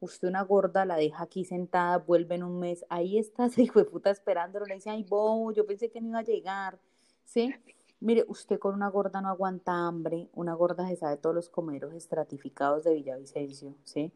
[0.00, 3.78] Usted una gorda la deja aquí sentada, vuelve en un mes, ahí está ese hijo
[3.78, 6.78] de puta esperándolo, le dice, ay, bo, yo pensé que no iba a llegar,
[7.24, 7.54] ¿sí?
[7.98, 11.94] Mire, usted con una gorda no aguanta hambre, una gorda se sabe todos los comeros
[11.94, 14.12] estratificados de Villavicencio, ¿sí?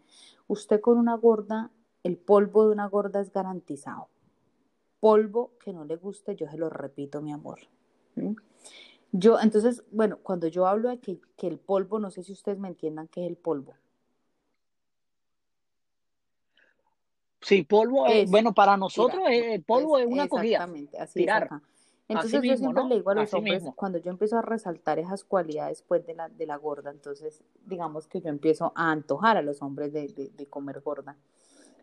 [0.49, 1.71] Usted con una gorda,
[2.03, 4.09] el polvo de una gorda es garantizado.
[5.01, 7.59] Polvo que no le guste, yo se lo repito, mi amor.
[9.13, 12.59] Yo, entonces, bueno, cuando yo hablo de que, que el polvo, no sé si ustedes
[12.59, 13.75] me entiendan qué es el polvo.
[17.41, 20.57] Sí, polvo, es, bueno, para nosotros el polvo es, una cogida.
[20.57, 21.49] Exactamente, así tirar.
[22.07, 25.83] Entonces yo siempre le digo a los hombres, cuando yo empiezo a resaltar esas cualidades
[25.87, 29.63] pues de la, de la gorda, entonces digamos que yo empiezo a antojar a los
[29.63, 31.17] hombres de, de, comer gorda.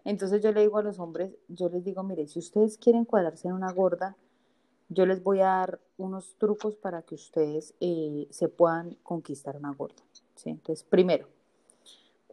[0.08, 3.50] Entonces yo le digo a los hombres, yo les digo, mire, si ustedes quieren cuadrarse
[3.50, 4.16] en una gorda,
[4.88, 9.74] yo les voy a dar unos trucos para que ustedes eh, se puedan conquistar una
[9.74, 10.02] gorda.
[10.46, 11.28] Entonces, primero,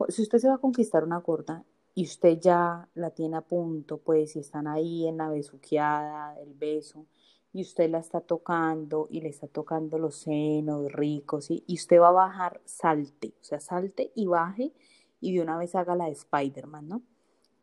[0.09, 1.64] si usted se va a conquistar una gorda
[1.97, 6.55] y usted ya la tiene a punto, pues si están ahí en la besuqueada, el
[6.55, 7.07] beso,
[7.53, 12.11] y usted la está tocando y le está tocando los senos ricos y usted va
[12.11, 14.72] a bajar, salte, o sea, salte y baje
[15.20, 17.03] y de una vez haga la de Spider-Man, ¿no?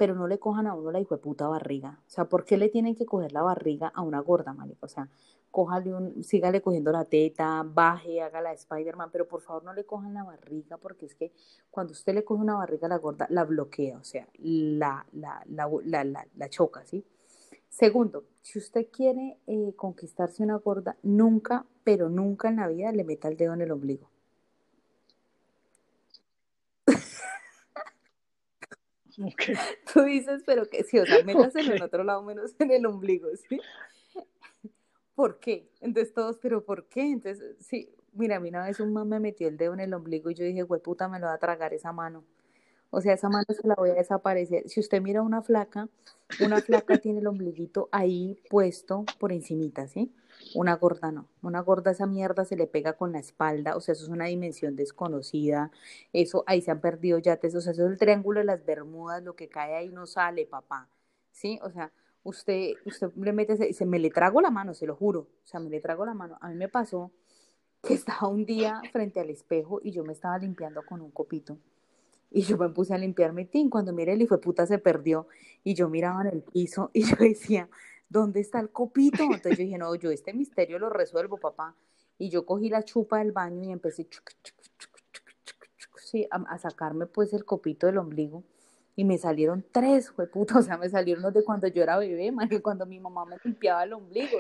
[0.02, 2.00] Pero no le cojan a uno la hijo puta barriga.
[2.08, 4.88] O sea, ¿por qué le tienen que coger la barriga a una gorda, marico?
[4.88, 5.08] O sea,
[5.52, 9.76] cójale un, sígale cogiendo la teta, baje, haga la de Spider-Man, pero por favor no
[9.76, 11.32] le cojan la barriga, porque es que
[11.70, 15.44] cuando usted le coge una barriga a la gorda, la bloquea, o sea, la, la,
[15.46, 17.06] la, la, la choca, ¿sí?
[17.70, 23.04] Segundo, si usted quiere eh, conquistarse una gorda, nunca, pero nunca en la vida le
[23.04, 24.11] meta el dedo en el ombligo.
[29.94, 33.30] Tú dices, pero que sí, o sea, métaselo en otro lado menos en el ombligo,
[33.48, 33.60] ¿sí?
[35.16, 35.70] ¿Por qué?
[35.82, 37.02] Entonces todos, pero ¿por qué?
[37.02, 39.94] Entonces, sí, mira, a mí una vez un man me metió el dedo en el
[39.94, 42.24] ombligo y yo dije, güey, puta, me lo va a tragar esa mano.
[42.94, 44.68] O sea, esa mano se la voy a desaparecer.
[44.68, 45.88] Si usted mira una flaca,
[46.42, 50.14] una flaca tiene el ombliguito ahí puesto por encimita, ¿sí?
[50.56, 51.30] Una gorda no.
[51.42, 54.26] Una gorda esa mierda se le pega con la espalda, o sea, eso es una
[54.26, 55.72] dimensión desconocida.
[56.12, 59.24] Eso, ahí se han perdido yates, o sea, eso es el triángulo de las Bermudas,
[59.24, 60.90] lo que cae ahí no sale, papá.
[61.32, 61.60] ¿Sí?
[61.64, 64.98] O sea, usted, usted le mete, y se me le trago la mano, se lo
[64.98, 65.22] juro.
[65.22, 66.38] O sea, me le trago la mano.
[66.42, 67.12] A mí me pasó
[67.82, 71.58] que estaba un día frente al espejo y yo me estaba limpiando con un copito
[72.42, 73.70] y yo me puse a limpiar mi tin.
[73.70, 75.28] Cuando miré, el hijo de puta se perdió.
[75.64, 77.70] Y yo miraba en el piso y yo decía,
[78.10, 79.24] ¿dónde está el copito?
[79.24, 81.76] Entonces yo dije, no, yo este misterio lo resuelvo, papá.
[82.18, 84.08] Y yo cogí la chupa del baño y empecé
[86.30, 88.44] a, sacarme pues el copito del ombligo.
[88.96, 91.98] Y me salieron tres, fue puta, o sea, me salieron los de cuando yo era
[91.98, 94.38] bebé, más cuando mi mamá me limpiaba el ombligo.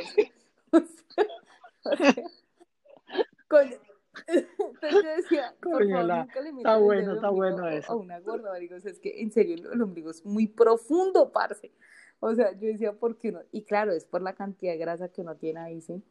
[4.28, 7.94] Entonces yo decía, por favor, nunca le está bueno, está bueno eso.
[7.94, 11.72] a una gorda, digo, es que en serio el, ombligo es muy profundo, parce.
[12.20, 13.40] O sea, yo decía, ¿por qué no?
[13.52, 16.04] Y claro, es por la cantidad de grasa que uno tiene ahí, ¿sí?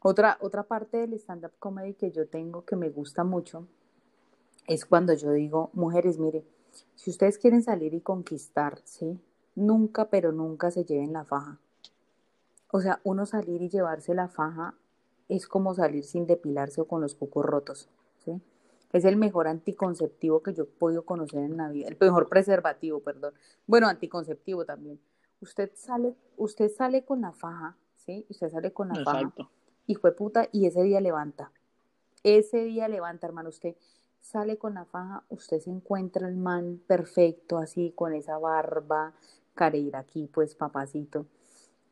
[0.00, 3.66] Otra, otra parte del stand-up comedy que yo tengo que me gusta mucho
[4.66, 6.44] es cuando yo digo, mujeres, mire,
[6.94, 9.18] si ustedes quieren salir y conquistar, ¿sí?
[9.54, 11.58] Nunca, pero nunca se lleven la faja.
[12.70, 14.74] O sea, uno salir y llevarse la faja
[15.28, 17.88] es como salir sin depilarse o con los cucos rotos.
[18.24, 18.40] ¿sí?
[18.92, 23.00] Es el mejor anticonceptivo que yo he podido conocer en la vida, el mejor preservativo,
[23.00, 23.34] perdón.
[23.66, 24.98] Bueno, anticonceptivo también.
[25.40, 28.26] Usted sale, usted sale con la faja, ¿sí?
[28.28, 29.32] Usted sale con la faja.
[29.86, 31.52] Y fue puta, y ese día levanta.
[32.22, 33.50] Ese día levanta, hermano.
[33.50, 33.76] Usted
[34.20, 39.14] sale con la faja, usted se encuentra el man perfecto, así, con esa barba,
[39.54, 41.26] careira aquí, pues papacito.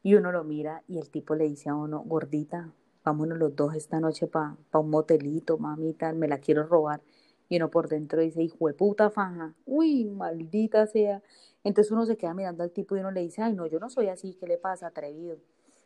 [0.02, 2.72] Y uno lo mira y el tipo le dice a uno, gordita,
[3.06, 7.00] vámonos los dos esta noche para pa un motelito, mamita, me la quiero robar.
[7.48, 11.22] Y uno por dentro dice, hijo de puta faja, uy, maldita sea.
[11.62, 13.88] Entonces uno se queda mirando al tipo y uno le dice, ay, no, yo no
[13.88, 15.36] soy así, ¿qué le pasa, atrevido?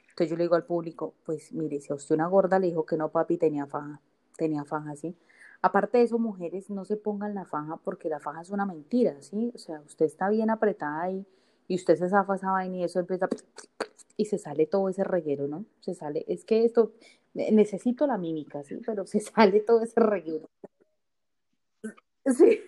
[0.08, 2.86] Entonces yo le digo al público, pues mire, si a usted una gorda le dijo
[2.86, 4.00] que no, papi, tenía faja,
[4.38, 5.14] tenía faja, ¿sí?
[5.60, 9.20] Aparte de eso, mujeres, no se pongan la faja porque la faja es una mentira,
[9.20, 9.52] ¿sí?
[9.54, 11.26] O sea, usted está bien apretada ahí y
[11.74, 13.28] usted se zafa esa vaina y eso empieza
[14.16, 15.64] y se sale todo ese reguero, ¿no?
[15.80, 16.92] Se sale, es que esto,
[17.32, 18.76] necesito la mímica, ¿sí?
[18.84, 20.48] Pero se sale todo ese reguero.
[22.26, 22.60] Sí.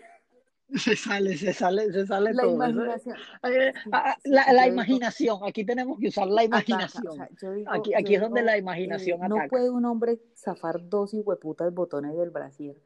[0.74, 2.54] Se sale, se sale, se sale la todo.
[2.54, 3.16] Imaginación.
[3.42, 7.20] Eh, ah, la, imaginación, aquí tenemos que usar la imaginación.
[7.66, 12.16] aquí aquí es donde la imaginación eh, No puede un hombre zafar dos hueputas botones
[12.16, 12.76] del brasier.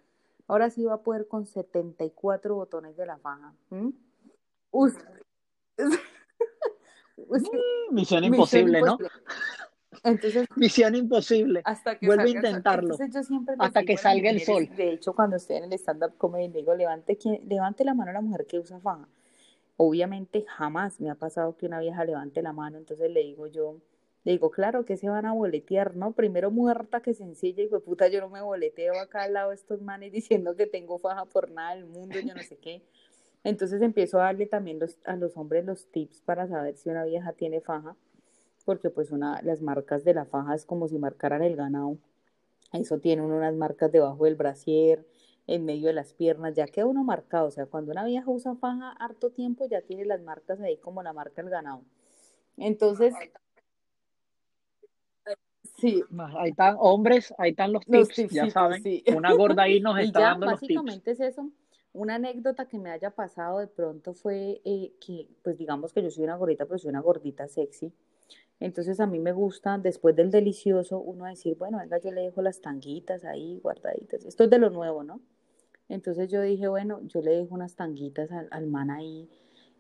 [0.49, 3.55] Ahora sí va a poder con 74 botones de la faja.
[7.91, 8.99] misión imposible, ¿no?
[10.05, 11.63] Entonces, misión imposible.
[11.65, 12.97] Hasta que Vuelve a intentarlo.
[13.59, 14.69] hasta que salga el sol.
[14.77, 18.21] De hecho, cuando estoy en el stand-up comedy, digo, levante, levante la mano a la
[18.21, 19.09] mujer que usa faja.
[19.77, 22.79] Obviamente, jamás me ha pasado que una vieja levante la mano.
[22.79, 23.77] Entonces le digo yo,
[24.25, 26.13] le digo, claro que se van a boletear, ¿no?
[26.13, 29.55] Primero muerta que sencilla y fue puta, yo no me boleteo acá al lado de
[29.55, 32.83] estos manes diciendo que tengo faja por nada del mundo, yo no sé qué.
[33.47, 37.05] Entonces empiezo a darle también los, a los hombres los tips para saber si una
[37.05, 37.95] vieja tiene faja,
[38.65, 41.97] porque pues una, las marcas de la faja es como si marcaran el ganado.
[42.73, 45.07] Eso tiene unas marcas debajo del brasier,
[45.47, 47.47] en medio de las piernas, ya queda uno marcado.
[47.47, 51.05] O sea, cuando una vieja usa faja harto tiempo, ya tiene las marcas ahí como
[51.05, 51.83] la marca el ganado.
[52.57, 53.15] Entonces,
[55.79, 56.03] Sí.
[56.37, 58.83] Ahí están hombres, ahí están los tips, ya saben.
[59.15, 60.75] Una gorda ahí nos está dando los tips.
[60.75, 61.53] Básicamente es eso.
[61.97, 66.11] Una anécdota que me haya pasado de pronto fue eh, que, pues digamos que yo
[66.11, 67.91] soy una gordita, pero soy una gordita sexy.
[68.61, 72.43] Entonces a mí me gusta, después del delicioso, uno decir, bueno, venga, yo le dejo
[72.43, 74.27] las tanguitas ahí guardaditas.
[74.27, 75.23] Esto es de lo nuevo, ¿no?
[75.89, 79.27] Entonces yo dije, bueno, yo le dejo unas tanguitas al, al man ahí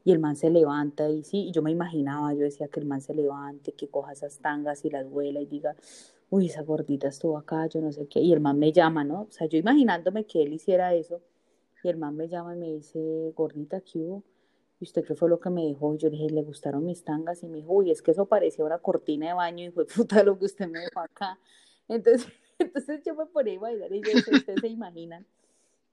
[0.02, 2.86] y el man se levanta y sí, y yo me imaginaba, yo decía que el
[2.86, 5.76] man se levante, que coja esas tangas y las vuela y diga,
[6.30, 9.22] uy, esa gordita estuvo acá, yo no sé qué, y el man me llama, ¿no?
[9.22, 11.20] O sea, yo imaginándome que él hiciera eso
[11.82, 14.24] y el man me llama y me dice, gordita, ¿qué hubo?
[14.78, 15.94] ¿Y usted qué fue lo que me dijo?
[15.94, 17.42] Y yo le dije, ¿le gustaron mis tangas?
[17.42, 20.22] Y me dijo, uy, es que eso parecía una cortina de baño y fue puta
[20.22, 21.38] lo que usted me dejó acá.
[21.88, 22.26] Entonces,
[22.58, 25.26] entonces yo me ponía a bailar y yo ¿ustedes se imaginan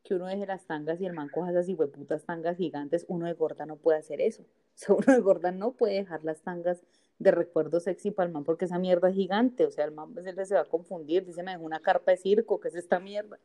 [0.03, 3.05] que uno deje las tangas y el man coja esas putas tangas gigantes?
[3.07, 4.43] Uno de gorda no puede hacer eso.
[4.75, 6.83] O sea, uno de gorda no puede dejar las tangas
[7.19, 9.65] de recuerdo sexy para el man porque esa mierda es gigante.
[9.65, 11.25] O sea, el man pues, se va a confundir.
[11.25, 13.39] Dice, me dejó una carpa de circo, ¿qué es esta mierda?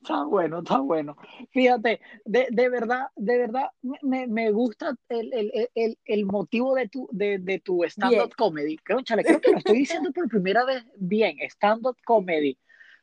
[0.00, 1.16] Está bueno, está bueno.
[1.50, 3.70] Fíjate, de, de verdad, de verdad,
[4.02, 8.76] me, me gusta el, el, el, el, motivo de tu, de, de tu stand-up comedy.
[8.78, 12.58] Creo, chale, creo que lo estoy diciendo por primera vez bien, stand-up comedy.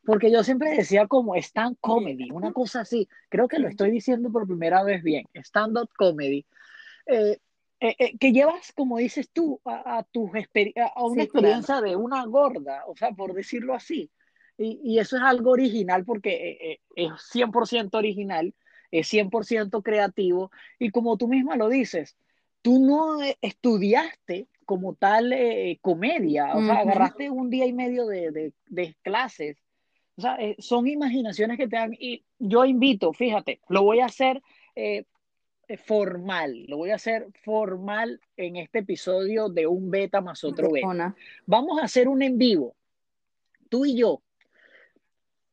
[0.05, 3.07] Porque yo siempre decía como stand comedy, una cosa así.
[3.29, 6.45] Creo que lo estoy diciendo por primera vez bien, stand-up comedy.
[7.05, 7.37] Eh,
[7.81, 12.25] eh, eh, que llevas, como dices tú, a, a, tu a una experiencia de una
[12.25, 14.11] gorda, o sea, por decirlo así.
[14.61, 18.53] Y, eso es algo original porque eh, eh, es 100% original,
[18.91, 20.51] es 100% creativo.
[20.77, 22.17] Y como tú misma lo dices,
[22.61, 25.33] tú no eh, estudiaste como tal
[25.81, 29.57] comedia, o sea, agarraste un día y medio de, de, clases.
[30.15, 31.95] O sea, son imaginaciones que te dan.
[31.97, 34.43] Y yo invito, fíjate, lo voy a hacer
[35.85, 41.15] formal, lo voy a hacer formal en este episodio de un beta más otro beta.
[41.47, 42.75] Vamos a hacer un en vivo,
[43.69, 44.21] tú y yo,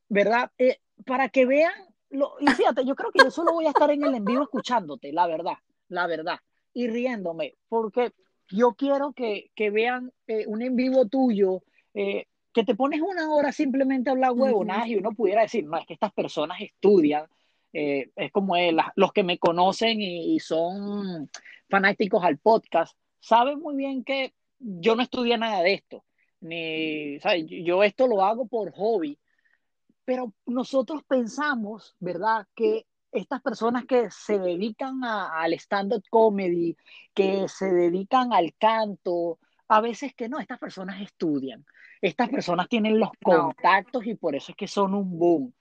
[0.09, 0.50] ¿verdad?
[0.59, 1.72] Eh, para que vean,
[2.11, 4.42] lo, y fíjate, yo creo que yo solo voy a estar en el en vivo
[4.42, 5.54] escuchándote, la verdad,
[5.88, 6.38] la verdad,
[6.72, 8.12] y riéndome, porque
[8.48, 11.62] yo quiero que, que vean eh, un en vivo tuyo,
[11.94, 15.76] eh, que te pones una hora simplemente a hablar huevonadas y uno pudiera decir, no,
[15.76, 17.26] es que estas personas estudian,
[17.72, 18.54] es como
[18.94, 21.28] los que me conocen y, son
[21.68, 26.02] fanáticos al podcast, saben muy bien que yo no estudié nada de esto,
[26.40, 27.44] ni, ¿sabes?
[27.46, 29.18] yo esto lo hago por hobby,
[30.07, 36.76] pero nosotros pensamos, ¿verdad?, que estas personas que se dedican al stand-up comedy,
[37.12, 39.38] que se dedican al canto,
[39.68, 41.64] a veces que no, estas personas estudian,
[42.00, 45.52] estas personas tienen los contactos y por eso es que son un boom.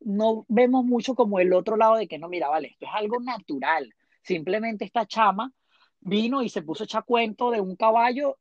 [0.00, 3.20] No vemos mucho como el otro lado de que no, mira, vale, esto es algo
[3.20, 3.94] natural.
[4.22, 5.52] Simplemente esta chama
[6.00, 8.38] vino y se puso a echar cuento de un caballo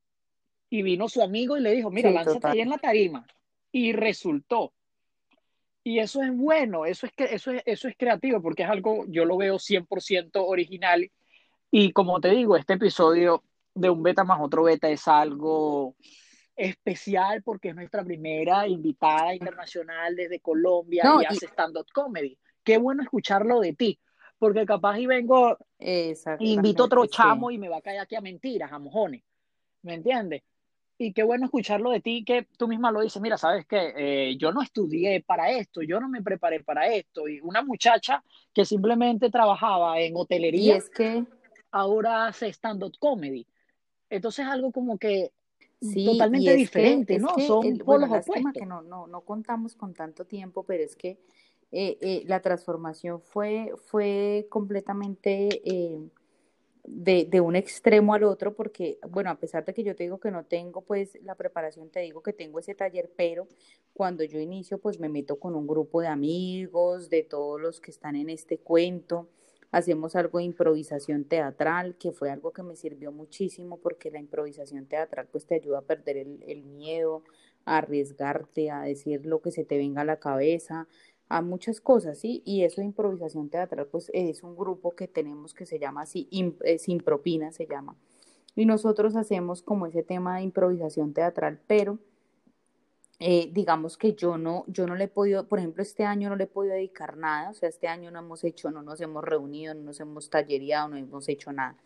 [0.70, 3.26] y vino su amigo y le dijo, mira, lánzate ahí en la tarima.
[3.72, 4.74] Y resultó.
[5.84, 9.06] Y eso es bueno, eso es, que, eso, es, eso es creativo, porque es algo,
[9.08, 11.10] yo lo veo 100% original.
[11.72, 15.96] Y como te digo, este episodio de un beta más otro beta es algo
[16.56, 22.38] especial porque es nuestra primera invitada internacional desde Colombia y hace stand-up comedy.
[22.64, 24.00] Qué bueno escucharlo de ti,
[24.38, 25.58] porque capaz y vengo,
[26.40, 29.24] invito otro chamo y me va a caer aquí a mentiras, a mojones.
[29.82, 30.44] ¿Me entiendes?
[31.04, 34.38] Y qué bueno escucharlo de ti, que tú misma lo dices, mira, sabes que eh,
[34.38, 38.24] yo no estudié para esto, yo no me preparé para esto, y una muchacha
[38.54, 41.26] que simplemente trabajaba en hotelería, y es que
[41.72, 43.48] ahora hace stand-up comedy.
[44.12, 45.32] Entonces algo como que
[46.06, 47.36] totalmente diferente, ¿no?
[47.40, 48.54] Son polos opuestos.
[48.54, 51.18] que no, no, no contamos con tanto tiempo, pero es que
[51.72, 55.64] eh, eh, la transformación fue, fue completamente
[56.84, 60.20] de, de, un extremo al otro, porque, bueno, a pesar de que yo te digo
[60.20, 63.48] que no tengo pues la preparación, te digo que tengo ese taller, pero
[63.94, 67.92] cuando yo inicio pues me meto con un grupo de amigos, de todos los que
[67.92, 69.30] están en este cuento,
[69.72, 74.86] hacemos algo de improvisación teatral, que fue algo que me sirvió muchísimo porque la improvisación
[74.86, 77.24] teatral pues te ayuda a perder el, el miedo,
[77.66, 80.88] a arriesgarte, a decir lo que se te venga a la cabeza,
[81.32, 82.42] a muchas cosas, ¿sí?
[82.46, 86.28] Y eso de improvisación teatral, pues es un grupo que tenemos que se llama así,
[86.64, 87.96] eh, Sin Propina se llama.
[88.56, 92.00] Y nosotros hacemos como ese tema de improvisación teatral, pero
[93.24, 96.36] eh, digamos que yo no, yo no le he podido, por ejemplo, este año no
[96.36, 99.24] le he podido dedicar nada, o sea, este año no hemos hecho, no nos hemos
[99.24, 101.78] reunido, no nos hemos tallereado, no hemos hecho nada.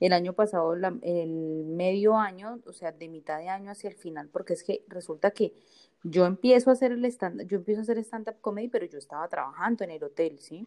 [0.00, 1.28] El año pasado, el
[1.66, 5.30] medio año, o sea, de mitad de año hacia el final, porque es que resulta
[5.30, 5.54] que
[6.02, 9.28] yo empiezo a hacer el stand yo empiezo a hacer stand-up comedy, pero yo estaba
[9.28, 10.66] trabajando en el hotel, ¿sí?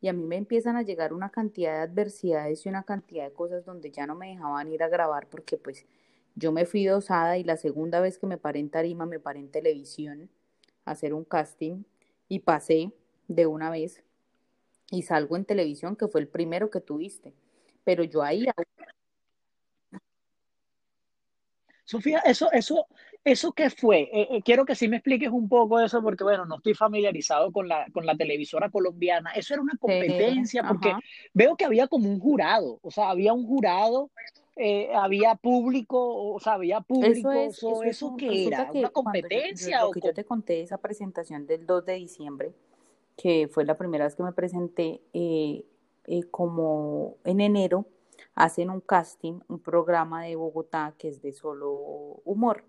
[0.00, 3.32] Y a mí me empiezan a llegar una cantidad de adversidades y una cantidad de
[3.32, 5.86] cosas donde ya no me dejaban ir a grabar porque pues
[6.34, 9.40] yo me fui dosada y la segunda vez que me paré en tarima me paré
[9.40, 10.30] en televisión
[10.84, 11.84] a hacer un casting
[12.28, 12.92] y pasé
[13.28, 14.02] de una vez
[14.90, 17.32] y salgo en televisión que fue el primero que tuviste.
[17.84, 18.46] Pero yo ahí
[21.84, 22.86] Sofía, eso, eso,
[23.22, 24.08] eso qué fue?
[24.12, 27.52] Eh, eh, quiero que sí me expliques un poco eso, porque bueno, no estoy familiarizado
[27.52, 29.32] con la, con la televisora colombiana.
[29.32, 30.94] Eso era una competencia, porque
[31.34, 34.10] veo que había como un jurado, o sea, había un jurado,
[34.56, 37.30] eh, había público, o sea, había público.
[37.30, 38.70] Eso, es, eso, qué era?
[38.72, 39.80] ¿Una competencia?
[39.80, 42.54] Yo, lo que yo te conté esa presentación del 2 de diciembre,
[43.16, 45.02] que fue la primera vez que me presenté
[46.30, 47.86] como en enero
[48.34, 51.72] hacen un casting, un programa de Bogotá que es de solo
[52.24, 52.64] humor.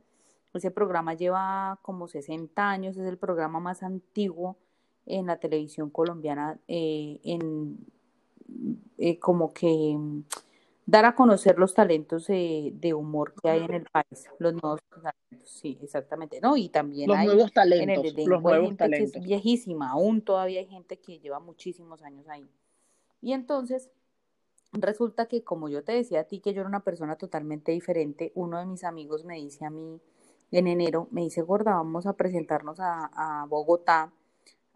[0.53, 4.57] Ese programa lleva como 60 años, es el programa más antiguo
[5.05, 7.77] en la televisión colombiana, eh, en
[8.97, 9.97] eh, como que
[10.85, 15.49] dar a conocer los talentos de humor que hay en el país, los nuevos talentos,
[15.49, 16.57] sí, exactamente, ¿no?
[16.57, 19.11] Y también los hay nuevos talentos, en el los nuevos talentos.
[19.11, 22.45] Que es viejísima, aún todavía hay gente que lleva muchísimos años ahí.
[23.21, 23.89] Y entonces
[24.73, 28.31] Resulta que, como yo te decía a ti, que yo era una persona totalmente diferente,
[28.33, 30.01] uno de mis amigos me dice a mí
[30.51, 34.11] en enero, me dice, gorda, vamos a presentarnos a, Bogotá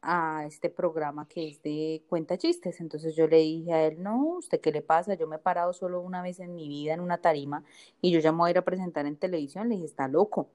[0.01, 2.79] a este programa que es de cuenta chistes.
[2.81, 5.15] Entonces yo le dije a él, no, ¿usted qué le pasa?
[5.15, 7.63] Yo me he parado solo una vez en mi vida en una tarima
[8.01, 9.69] y yo ya a ir a presentar en televisión.
[9.69, 10.49] Le dije, está loco.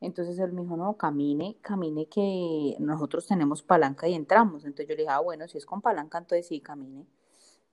[0.00, 4.64] Entonces él me dijo, no, camine, camine que nosotros tenemos palanca y entramos.
[4.64, 7.06] Entonces yo le dije, ah, bueno, si es con palanca, entonces sí, camine.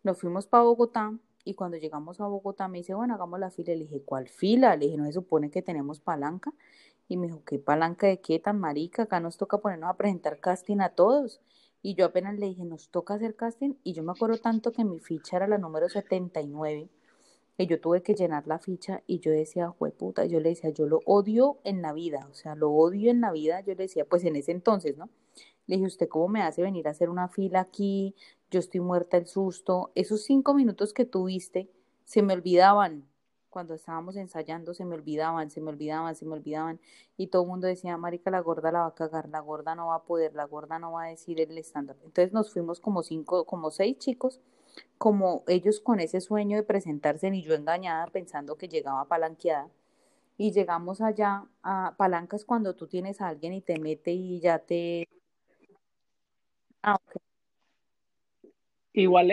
[0.04, 1.14] Nos fuimos para Bogotá
[1.44, 3.74] y cuando llegamos a Bogotá me dice, bueno, hagamos la fila.
[3.74, 4.76] Le dije, ¿cuál fila?
[4.76, 6.54] Le dije, no se supone que tenemos palanca.
[7.12, 9.04] Y me dijo, ¿qué palanca de qué tan marica?
[9.04, 11.42] Acá nos toca ponernos a presentar casting a todos.
[11.82, 13.74] Y yo apenas le dije, nos toca hacer casting.
[13.84, 16.88] Y yo me acuerdo tanto que mi ficha era la número 79.
[17.58, 20.88] Y yo tuve que llenar la ficha y yo decía, puta, yo le decía, yo
[20.88, 24.06] lo odio en la vida, o sea, lo odio en la vida, yo le decía,
[24.06, 25.10] pues en ese entonces, ¿no?
[25.68, 28.16] Le dije, ¿usted cómo me hace venir a hacer una fila aquí?
[28.52, 29.92] yo estoy muerta el susto.
[29.96, 31.72] Esos cinco minutos que tuviste
[32.04, 33.06] se me olvidaban
[33.52, 36.80] cuando estábamos ensayando, se me olvidaban, se me olvidaban, se me olvidaban.
[37.18, 39.88] Y todo el mundo decía, Marica, la gorda la va a cagar, la gorda no
[39.90, 41.98] va a poder, la gorda no va a decir el estándar.
[42.04, 44.42] Entonces nos fuimos como cinco, como seis chicos,
[44.98, 49.70] como ellos con ese sueño de presentarse, y yo engañada pensando que llegaba palanqueada.
[50.38, 54.60] Y llegamos allá a palancas cuando tú tienes a alguien y te mete y ya
[54.60, 55.08] te...
[56.84, 57.31] Ah, Igual,
[58.94, 59.32] igual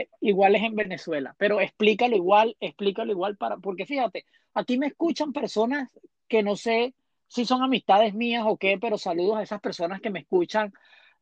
[0.55, 5.91] es en Venezuela, pero explícalo igual, explícalo igual para, porque fíjate, aquí me escuchan personas
[6.29, 6.95] que no sé
[7.27, 10.73] si son amistades mías o qué, pero saludos a esas personas que me escuchan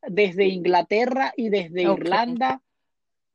[0.03, 2.63] desde Inglaterra y desde Irlanda.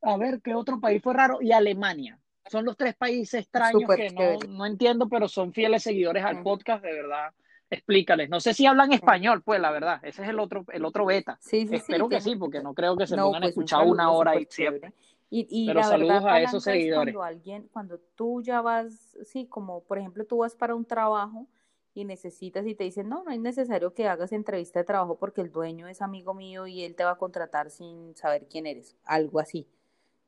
[0.02, 1.40] A ver, ¿qué otro país fue raro?
[1.42, 2.18] Y Alemania.
[2.50, 6.84] Son los tres países extraños que no, no, entiendo, pero son fieles seguidores al podcast,
[6.84, 7.34] de verdad
[7.72, 8.30] explícales.
[8.30, 11.38] No sé si hablan español, pues la verdad, ese es el otro, el otro beta.
[11.42, 14.12] Sí, sí, Espero que sí, porque no creo que se pongan a pues, escuchar una
[14.12, 14.94] hora y siempre.
[15.34, 17.16] Y, Pero saludos a esos seguidores.
[17.16, 21.48] Cuando alguien, cuando tú ya vas, sí, como por ejemplo tú vas para un trabajo
[21.94, 25.40] y necesitas y te dicen, no, no es necesario que hagas entrevista de trabajo porque
[25.40, 28.98] el dueño es amigo mío y él te va a contratar sin saber quién eres,
[29.06, 29.68] algo así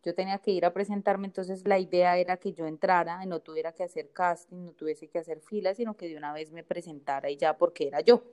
[0.04, 3.40] yo tenía que ir a presentarme, entonces la idea era que yo entrara y no
[3.40, 6.64] tuviera que hacer casting, no tuviese que hacer filas, sino que de una vez me
[6.64, 8.24] presentara y ya porque era yo.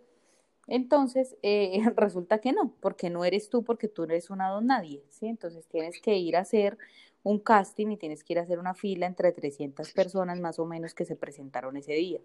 [0.66, 4.66] Entonces, eh, resulta que no, porque no eres tú, porque tú no eres una don
[4.66, 5.26] nadie, ¿sí?
[5.26, 6.78] Entonces tienes que ir a hacer
[7.22, 10.66] un casting y tienes que ir a hacer una fila entre 300 personas más o
[10.66, 12.20] menos que se presentaron ese día.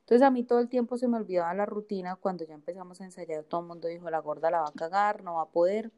[0.00, 2.16] Entonces a mí todo el tiempo se me olvidaba la rutina.
[2.16, 5.22] Cuando ya empezamos a ensayar, todo el mundo dijo, la gorda la va a cagar,
[5.22, 5.90] no va a poder.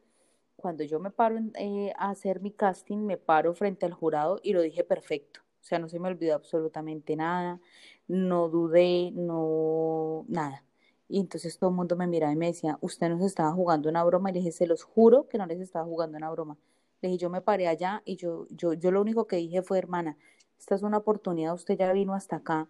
[0.61, 4.53] Cuando yo me paro eh, a hacer mi casting, me paro frente al jurado y
[4.53, 5.41] lo dije perfecto.
[5.59, 7.59] O sea, no se me olvidó absolutamente nada,
[8.07, 10.63] no dudé, no, nada.
[11.07, 14.03] Y entonces todo el mundo me miraba y me decía, usted nos estaba jugando una
[14.03, 14.29] broma.
[14.29, 16.57] Y le dije, se los juro que no les estaba jugando una broma.
[17.01, 19.79] Le dije, yo me paré allá y yo, yo, yo lo único que dije fue,
[19.79, 20.17] hermana,
[20.59, 22.67] esta es una oportunidad, usted ya vino hasta acá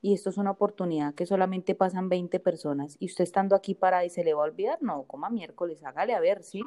[0.00, 4.04] y esto es una oportunidad que solamente pasan 20 personas y usted estando aquí para
[4.04, 6.62] y se le va a olvidar, no, coma miércoles, hágale a ver, ¿sí?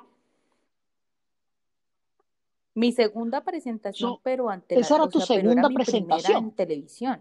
[2.76, 7.19] Mi segunda presentación, pero ante esa era tu segunda presentación en televisión.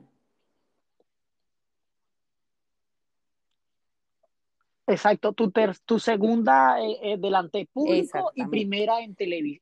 [4.87, 5.51] Exacto, tu,
[5.87, 9.17] tu segunda eh, eh, delante público y primera en,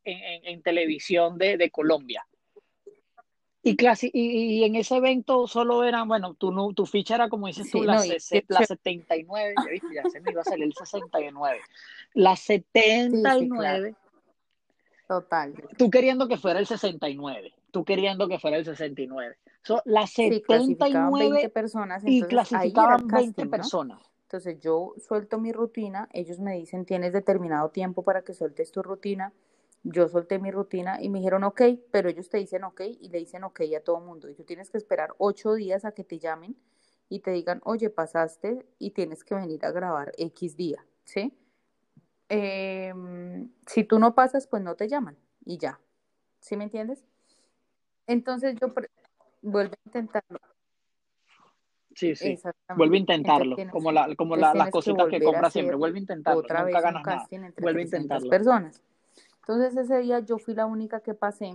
[0.05, 2.27] en, televisión de, de Colombia.
[3.63, 3.77] Y,
[4.13, 8.01] y, en ese evento solo eran, bueno, tu, tu ficha era como dices tú, la,
[8.01, 11.61] 79, ya, viste, ya se me iba a salir el 69.
[12.15, 13.95] La 79.
[15.21, 15.55] Total.
[15.77, 19.37] Tú queriendo que fuera el 69, tú queriendo que fuera el 69.
[19.63, 24.01] So, la 79 20 personas, y clasificaban 20 personas.
[24.23, 28.83] Entonces yo suelto mi rutina, ellos me dicen, tienes determinado tiempo para que sueltes tu
[28.83, 29.33] rutina
[29.85, 33.19] yo solté mi rutina y me dijeron ok, pero ellos te dicen ok y le
[33.19, 34.29] dicen ok a todo mundo.
[34.29, 36.57] Y tú tienes que esperar ocho días a que te llamen
[37.09, 41.35] y te digan, oye, pasaste y tienes que venir a grabar X día, ¿sí?
[42.35, 45.79] Em, si tú no pasas, pues no te llaman y ya.
[46.41, 47.05] ¿Sí me entiendes?
[48.07, 48.69] Entonces yo
[49.43, 50.39] vuelvo a intentarlo.
[51.95, 52.39] Sí, sí.
[52.75, 55.77] Vuelve a intentarlo, como, la, como las cositas que, compra siempre.
[55.77, 57.53] Vuelve a intentarlo, otra nunca vez ganas nada.
[57.61, 58.31] Vuelve a intentarlo.
[58.31, 58.83] personas.
[59.41, 61.55] Entonces ese día yo fui la única que pasé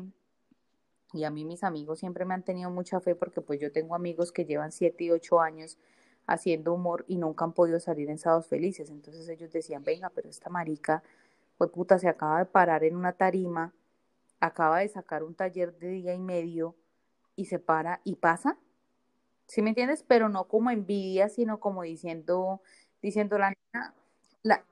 [1.11, 3.95] y a mí mis amigos siempre me han tenido mucha fe porque pues yo tengo
[3.95, 5.79] amigos que llevan 7 y 8 años
[6.27, 8.89] haciendo humor y nunca han podido salir en sábados felices.
[8.89, 11.01] Entonces ellos decían, venga, pero esta marica,
[11.57, 13.73] pues puta, se acaba de parar en una tarima,
[14.39, 16.75] acaba de sacar un taller de día y medio
[17.35, 18.57] y se para y pasa.
[19.47, 20.03] ¿Sí me entiendes?
[20.05, 22.61] Pero no como envidia, sino como diciendo,
[23.01, 23.93] diciendo la niña,
[24.43, 24.63] la,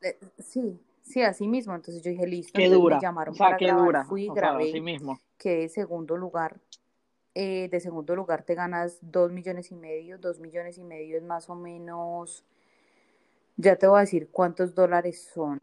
[0.00, 1.74] eh, sí, Sí, así mismo.
[1.74, 2.58] Entonces yo dije, listo.
[2.58, 2.96] Qué dura.
[2.96, 3.84] Me llamaron para qué grabar.
[3.84, 4.04] Dura.
[4.04, 4.72] Fui, o grabé.
[4.72, 5.20] Sea, mismo.
[5.36, 6.58] Que de segundo lugar.
[7.34, 10.18] Eh, de segundo lugar te ganas dos millones y medio.
[10.18, 12.44] Dos millones y medio es más o menos.
[13.56, 15.60] Ya te voy a decir cuántos dólares son.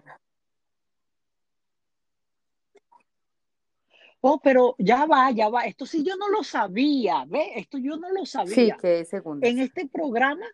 [4.22, 5.65] Oh, pero ya va, ya va.
[5.65, 7.53] Esto sí yo no lo sabía, ¿ve?
[7.55, 8.53] Esto yo no lo sabía.
[8.53, 9.47] Sí, que de segunda.
[9.47, 10.45] En este programa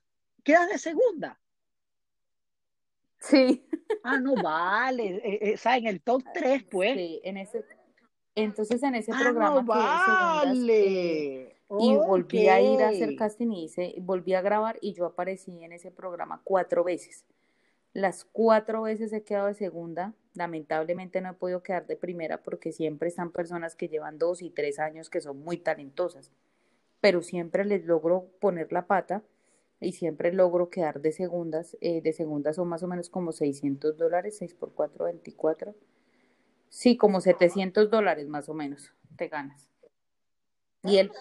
[0.43, 1.38] quedas de segunda.
[3.20, 3.68] Sí.
[4.03, 5.18] Ah, no vale.
[5.18, 6.93] Eh, eh, o sea, en el top 3, pues.
[6.93, 7.65] Sí, en ese.
[8.38, 11.42] Entonces, en ese ah, programa no vale.
[11.42, 15.06] Eh, y volví a ir a hacer casting y hice, volví a grabar y yo
[15.08, 17.26] aparecí en ese programa cuatro veces.
[17.94, 20.14] Las cuatro veces he quedado de segunda.
[20.36, 24.52] Lamentablemente no he podido quedar de primera porque siempre están personas que llevan dos y
[24.52, 26.32] tres años que son muy talentosas.
[27.02, 29.24] Pero siempre les logro poner la pata
[29.82, 31.76] y siempre logro quedar de segundas.
[31.82, 35.74] Eh, de segundas son más o menos como 600 dólares, 6 por 4, 24.
[36.70, 39.70] Sí, como 700 dólares más o menos te ganas.
[40.84, 41.11] Y el,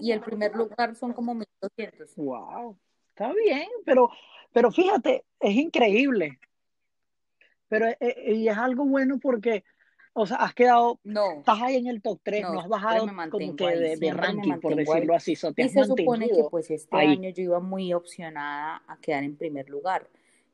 [0.00, 2.14] y el, primer lugar son como 1200.
[2.16, 2.78] ¡Wow!
[3.10, 4.10] Está bien, pero,
[4.52, 6.38] pero fíjate, es increíble.
[7.68, 9.64] Pero eh, eh, y es algo bueno porque
[10.20, 13.54] o sea, has quedado, no, estás ahí en el top 3, no, has bajado como
[13.54, 15.32] que de, ranking, por decirlo así.
[15.32, 19.70] y se supone que pues este año yo iba muy opcionada a quedar en primer
[19.70, 20.08] lugar.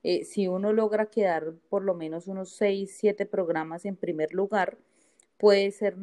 [0.07, 4.77] Eh, si uno logra quedar por lo menos unos 6, 7 programas en primer lugar,
[5.39, 5.97] puede ser,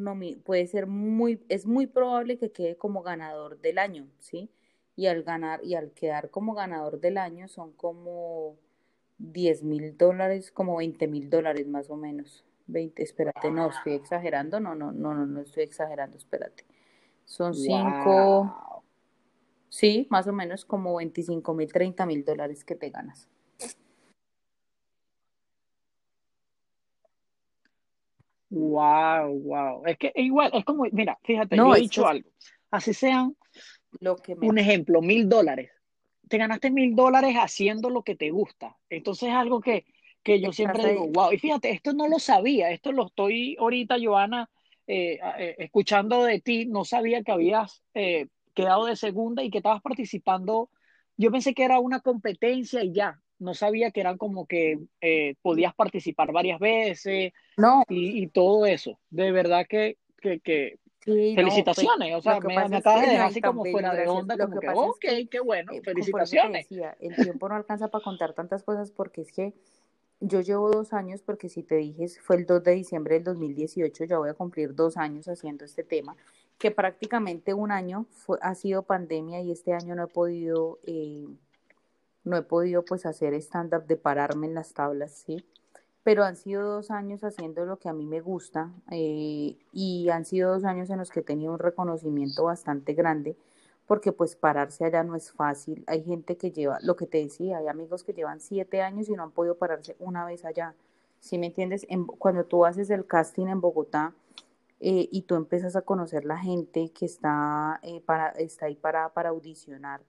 [0.44, 4.50] puede ser muy, es muy probable que quede como ganador del año, ¿sí?
[4.96, 8.58] Y al ganar, y al quedar como ganador del año son como
[9.20, 12.44] 10 mil dólares, como 20 mil dólares más o menos.
[12.66, 16.66] 20, espérate, no, estoy exagerando, no, no, no, no, no estoy exagerando, espérate.
[17.26, 18.84] Son 5,
[19.70, 23.28] sí, más o menos como 25 mil, 30 mil dólares que te ganas.
[28.52, 29.86] Wow, wow.
[29.86, 32.30] Es que igual, es como, mira, fíjate, no, yo he dicho algo.
[32.70, 33.36] Así sean,
[34.00, 35.72] lo que un ejemplo, mil dólares.
[36.28, 38.78] Te ganaste mil dólares haciendo lo que te gusta.
[38.90, 39.86] Entonces es algo que,
[40.22, 43.96] que yo siempre digo, wow, y fíjate, esto no lo sabía, esto lo estoy ahorita,
[44.02, 44.50] Joana,
[44.86, 49.60] eh, eh, escuchando de ti, no sabía que habías eh, quedado de segunda y que
[49.60, 50.70] estabas participando,
[51.16, 54.80] yo pensé que era una competencia y ya, no sabía que eran como que
[55.42, 57.84] podías participar varias veces no.
[57.90, 63.28] y, todo eso, de verdad que, que, felicitaciones, o sea, me, me acabas de dejar
[63.28, 66.68] así como fuera de onda, como que, ok, qué bueno, eh, felicitaciones.
[67.00, 69.54] el tiempo no alcanza para contar tantas cosas porque es que
[70.20, 74.06] yo llevo dos años, porque si te dije, fue el 2 de diciembre del 2018,
[74.06, 76.16] ya voy a cumplir dos años haciendo este tema,
[76.60, 81.26] que prácticamente un año fue, ha sido pandemia y este año no he podido, eh,
[82.24, 85.46] no he podido pues hacer stand-up de pararme en las tablas, ¿sí?
[86.04, 90.26] pero han sido dos años haciendo lo que a mí me gusta eh, y han
[90.26, 93.36] sido dos años en los que he tenido un reconocimiento bastante grande
[93.86, 95.84] porque pues pararse allá no es fácil.
[95.86, 99.14] Hay gente que lleva, lo que te decía, hay amigos que llevan siete años y
[99.14, 100.76] no han podido pararse una vez allá.
[101.20, 101.86] ¿Sí me entiendes?
[102.18, 104.14] cuando tú haces el casting en Bogotá
[104.80, 109.10] eh, y tú empiezas a conocer la gente que está, eh, para, está ahí para,
[109.10, 110.02] para audicionar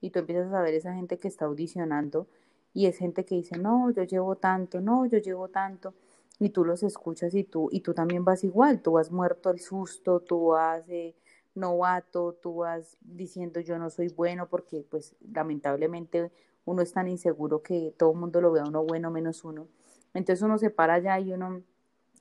[0.00, 2.26] y tú empiezas a ver esa gente que está audicionando,
[2.72, 5.94] y es gente que dice, no, yo llevo tanto, no, yo llevo tanto,
[6.38, 9.60] y tú los escuchas y tú, y tú también vas igual, tú has muerto el
[9.60, 11.14] susto, tú vas eh,
[11.54, 16.32] novato, tú vas diciendo yo no soy bueno, porque pues lamentablemente
[16.64, 19.66] uno es tan inseguro que todo el mundo lo ve a uno bueno menos uno.
[20.14, 21.62] Entonces uno se para allá y uno,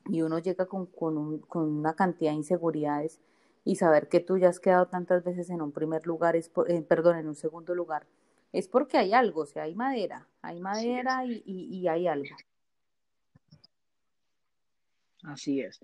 [0.06, 3.20] y uno llega con, con una cantidad de inseguridades
[3.70, 6.82] y saber que tú ya has quedado tantas veces en un primer lugar, es eh,
[6.82, 8.08] perdón, en un segundo lugar,
[8.52, 12.36] es porque hay algo, o sea, hay madera, hay madera y, hay algo.
[15.22, 15.80] Así es.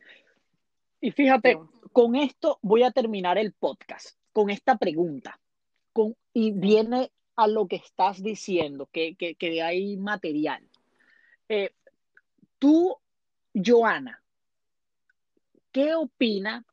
[1.00, 1.60] Y fíjate,
[1.92, 5.40] con esto voy a terminar el podcast, con esta pregunta.
[5.94, 10.68] Con, y viene a lo que estás diciendo, que, que, hay material.
[11.50, 11.70] Eh,
[12.58, 12.98] tú,
[13.54, 14.24] Joana,
[15.72, 16.66] ¿qué opina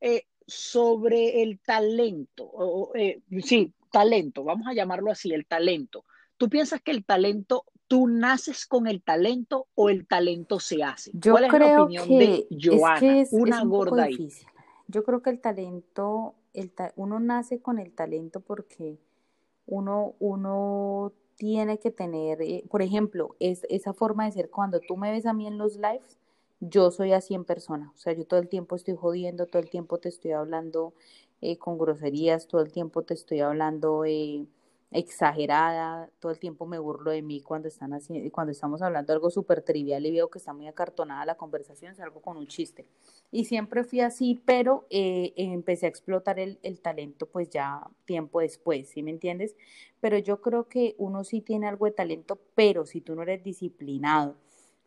[0.00, 2.90] eh, sobre el talento?
[2.94, 6.04] Eh, sí, talento, vamos a llamarlo así, el talento.
[6.38, 11.10] ¿Tú piensas que el talento, tú naces con el talento o el talento se hace?
[11.14, 14.30] Yo ¿Cuál es creo la opinión que de Joana, es una gorda ahí?
[14.86, 18.98] Yo creo que el talento, el uno nace con el talento porque
[19.66, 24.96] uno, uno tiene que tener, eh, por ejemplo, es, esa forma de ser cuando tú
[24.96, 26.18] me ves a mí en los lives,
[26.60, 29.70] yo soy así en persona, o sea, yo todo el tiempo estoy jodiendo, todo el
[29.70, 30.94] tiempo te estoy hablando
[31.40, 34.46] eh, con groserías, todo el tiempo te estoy hablando eh,
[34.90, 39.30] exagerada, todo el tiempo me burlo de mí cuando, están así, cuando estamos hablando algo
[39.30, 42.86] súper trivial y veo que está muy acartonada la conversación, salgo con un chiste.
[43.30, 48.40] Y siempre fui así, pero eh, empecé a explotar el, el, talento pues ya tiempo
[48.40, 49.54] después, ¿sí me entiendes?
[50.00, 53.44] Pero yo creo que uno sí tiene algo de talento, pero si tú no eres
[53.44, 54.36] disciplinado,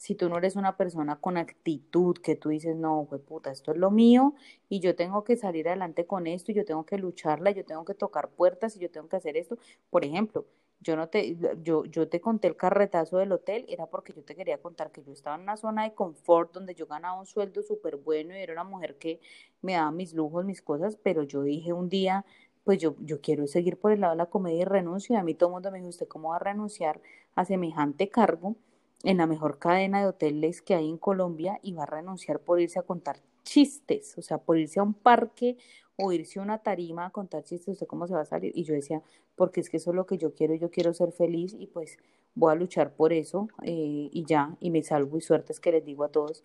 [0.02, 3.72] si tú no eres una persona con actitud, que tú dices, no, güey, puta, esto
[3.72, 4.34] es lo mío
[4.68, 7.86] y yo tengo que salir adelante con esto y yo tengo que lucharla, yo tengo
[7.86, 9.60] que tocar puertas y yo tengo que hacer esto.
[9.92, 10.48] Por ejemplo,
[10.80, 14.34] yo no te, yo, yo te conté el carretazo del hotel, era porque yo te
[14.34, 17.62] quería contar que yo estaba en una zona de confort donde yo ganaba un sueldo
[17.62, 19.20] súper bueno y era una mujer que
[19.62, 22.26] me daba mis lujos, mis cosas, pero yo dije un día,
[22.64, 25.16] pues yo, yo quiero seguir por el lado de la comedia y renuncio.
[25.16, 27.00] Y a mí todo el mundo me dijo, ¿usted cómo va a renunciar
[27.36, 28.56] a semejante cargo?
[29.04, 32.60] En la mejor cadena de hoteles que hay en Colombia y va a renunciar por
[32.60, 35.58] irse a contar chistes, o sea, por irse a un parque
[35.96, 38.52] o irse a una tarima a contar chistes, ¿usted cómo se va a salir?
[38.56, 39.02] Y yo decía,
[39.36, 41.98] porque es que eso es lo que yo quiero, yo quiero ser feliz y pues
[42.36, 45.72] voy a luchar por eso eh, y ya, y me salgo y suerte es que
[45.72, 46.44] les digo a todos.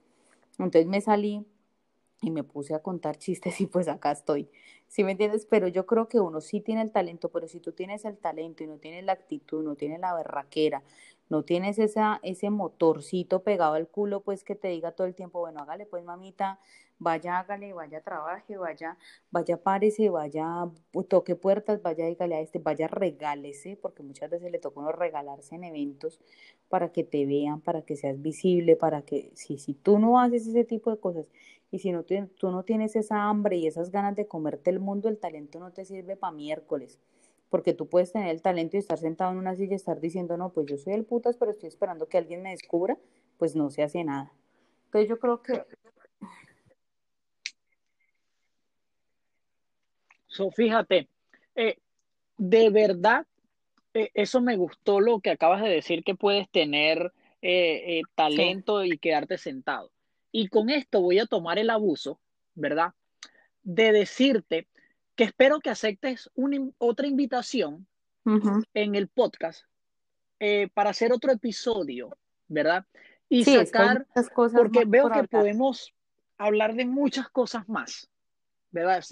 [0.58, 1.44] Entonces me salí
[2.22, 4.48] y me puse a contar chistes y pues acá estoy.
[4.88, 5.46] ¿Sí me entiendes?
[5.46, 8.62] Pero yo creo que uno sí tiene el talento, pero si tú tienes el talento
[8.62, 10.84] y no tienes la actitud, no tienes la berraquera,
[11.28, 15.40] no tienes esa, ese motorcito pegado al culo, pues que te diga todo el tiempo,
[15.40, 16.60] bueno, hágale pues mamita,
[16.98, 18.96] vaya, hágale, vaya, trabaje, vaya,
[19.30, 20.46] vaya, párese, vaya,
[21.08, 25.56] toque puertas, vaya, dígale a este, vaya, regálese, porque muchas veces le toca uno regalarse
[25.56, 26.20] en eventos
[26.68, 30.46] para que te vean, para que seas visible, para que, si, si tú no haces
[30.46, 31.26] ese tipo de cosas
[31.70, 35.08] y si no, tú no tienes esa hambre y esas ganas de comerte el mundo,
[35.08, 37.00] el talento no te sirve para miércoles
[37.48, 40.36] porque tú puedes tener el talento y estar sentado en una silla y estar diciendo,
[40.36, 42.98] no, pues yo soy el putas, pero estoy esperando que alguien me descubra,
[43.38, 44.32] pues no se hace nada.
[44.86, 45.64] Entonces yo creo que...
[50.26, 51.08] So, fíjate,
[51.54, 51.78] eh,
[52.36, 53.26] de verdad,
[53.94, 58.98] eh, eso me gustó lo que acabas de decir, que puedes tener eh, talento y
[58.98, 59.90] quedarte sentado.
[60.38, 62.20] Y con esto voy a tomar el abuso,
[62.54, 62.92] ¿verdad?
[63.62, 64.68] De decirte
[65.14, 67.86] que espero que aceptes una, otra invitación
[68.74, 69.64] en el podcast
[70.38, 72.18] eh, para hacer otro episodio,
[72.48, 72.84] ¿verdad?
[73.30, 74.06] Y sacar,
[74.54, 75.94] porque veo que podemos
[76.36, 78.10] hablar de muchas cosas más,
[78.70, 79.02] ¿verdad?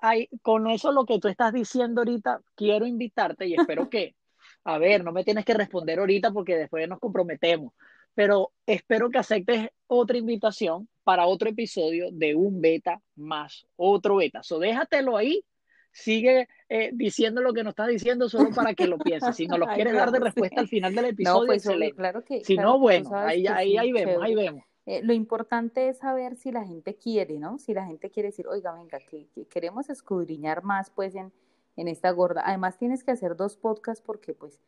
[0.00, 4.14] hay, con eso lo que tú estás diciendo ahorita, quiero invitarte y espero que,
[4.62, 7.72] a ver, no me tienes que responder ahorita porque después nos comprometemos,
[8.14, 14.42] pero espero que aceptes otra invitación para otro episodio de un beta más otro beta.
[14.42, 15.44] So déjatelo ahí,
[15.92, 19.34] sigue eh, diciendo lo que nos estás diciendo solo para que lo pienses.
[19.36, 22.56] Si no lo quieres dar de respuesta al final del episodio, pues, claro que, si
[22.56, 24.64] no, bueno, ahí, ahí, ahí vemos, ahí vemos.
[24.86, 27.58] Eh, lo importante es saber si la gente quiere, ¿no?
[27.58, 31.32] Si la gente quiere decir, oiga, venga, que, queremos escudriñar más, pues, en,
[31.76, 32.42] en esta gorda.
[32.44, 34.58] Además, tienes que hacer dos podcasts porque, pues,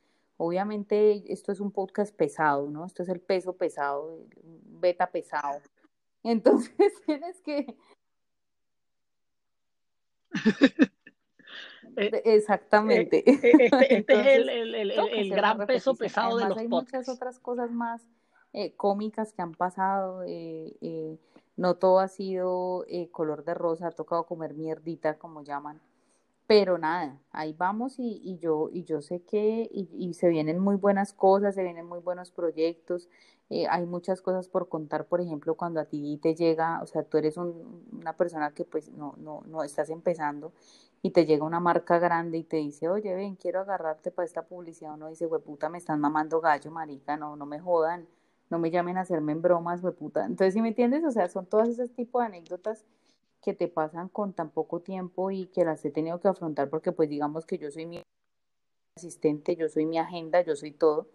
[0.42, 2.84] obviamente esto es un podcast pesado, ¿no?
[2.84, 4.26] Esto es el peso pesado, el
[4.80, 5.60] beta pesado.
[6.22, 7.76] Entonces, tienes que...
[11.94, 13.18] Eh, exactamente.
[13.30, 17.06] Eh, este, este es el, el, el, el gran peso pesado de los hay podcasts.
[17.06, 18.00] muchas otras cosas más
[18.54, 20.22] eh, cómicas que han pasado.
[20.24, 21.18] Eh, eh,
[21.56, 25.82] no todo ha sido color de rosa, ha tocado comer mierdita, como llaman.
[26.52, 30.58] Pero nada, ahí vamos y, y yo, y yo sé que y, y, se vienen
[30.58, 33.08] muy buenas cosas, se vienen muy buenos proyectos.
[33.70, 37.16] hay muchas cosas por contar, por ejemplo, cuando a ti te llega, o sea, tú
[37.16, 40.52] eres un, una persona que pues no, no, no estás empezando
[41.00, 44.42] y te llega una marca grande y te dice, oye, ven, quiero agarrarte para esta
[44.42, 44.92] publicidad.
[44.92, 48.06] Uno dice, puta, me están mamando gallo, marica, no, no me jodan
[48.50, 50.26] no me llamen a hacerme en bromas, puta.
[50.26, 52.84] Entonces, si me entiendes, o sea, son todas esas tipos de anécdotas
[53.42, 56.92] que te pasan con tan poco tiempo y que las he tenido que afrontar porque
[56.92, 58.02] pues digamos que yo soy mi
[58.96, 61.08] asistente, yo soy mi agenda, yo soy todo.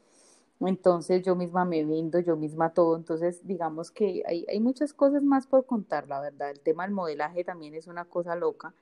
[0.59, 2.97] Entonces yo misma me vendo, yo misma todo.
[2.97, 6.51] Entonces digamos que hay, hay muchas cosas más por contar, la verdad.
[6.51, 8.73] El tema del modelaje también es una cosa loca,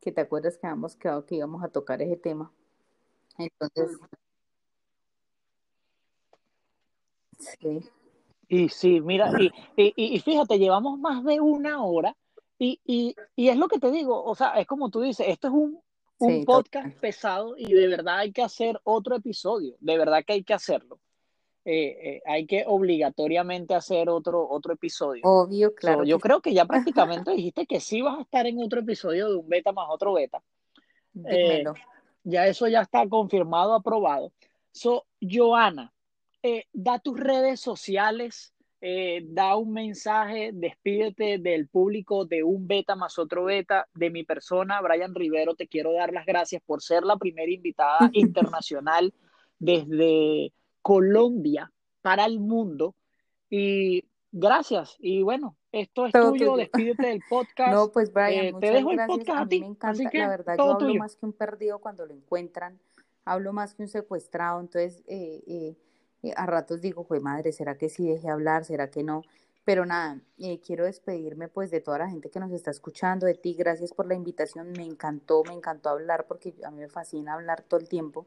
[0.00, 2.50] que te acuerdas que habíamos quedado que íbamos a tocar ese tema.
[3.38, 3.98] Entonces...
[7.38, 7.82] Sí.
[8.48, 12.16] Y sí, mira, y, y, y, fíjate, llevamos más de una hora
[12.58, 15.48] y, y, y, es lo que te digo, o sea, es como tú dices, esto
[15.48, 15.80] es un,
[16.18, 20.44] un podcast pesado y de verdad hay que hacer otro episodio, de verdad que hay
[20.44, 20.98] que hacerlo.
[21.68, 25.22] Eh, eh, hay que obligatoriamente hacer otro, otro episodio.
[25.24, 26.04] Obvio, claro.
[26.04, 26.64] yo creo que ya
[26.94, 30.12] prácticamente dijiste que sí vas a estar en otro episodio de un beta más otro
[30.12, 30.40] beta.
[31.28, 31.64] Eh,
[32.22, 34.32] ya eso ya está confirmado, aprobado.
[34.70, 35.92] So, Joana,
[36.42, 38.54] eh, da tus redes sociales,
[38.88, 44.22] eh, da un mensaje, despídete del público de un beta más otro beta, de mi
[44.22, 49.12] persona, Brian Rivero, te quiero dar las gracias por ser la primera invitada internacional
[49.58, 50.52] desde
[50.82, 52.94] Colombia para el mundo.
[53.50, 54.94] Y gracias.
[55.00, 57.72] Y bueno, esto es tuyo, despídete del podcast.
[57.72, 59.62] No, pues Brian, eh, te dejo el podcast a, ti.
[59.62, 62.78] me encanta, la verdad, yo hablo más que un perdido cuando lo encuentran,
[63.24, 65.74] hablo más que un secuestrado, entonces eh,
[66.22, 68.64] eh, a ratos digo, pues madre, ¿será que sí dejé hablar?
[68.64, 69.22] ¿Será que no?
[69.64, 73.34] Pero nada, eh, quiero despedirme pues de toda la gente que nos está escuchando, de
[73.34, 77.34] ti, gracias por la invitación, me encantó, me encantó hablar porque a mí me fascina
[77.34, 78.26] hablar todo el tiempo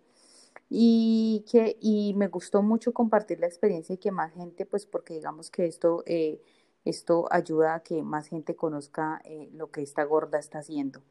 [0.70, 5.16] y que y me gustó mucho compartir la experiencia y que más gente pues porque
[5.16, 6.42] digamos que esto eh,
[6.86, 9.22] esto ayuda a que más gente conozca
[9.54, 11.02] lo que esta gorda está haciendo.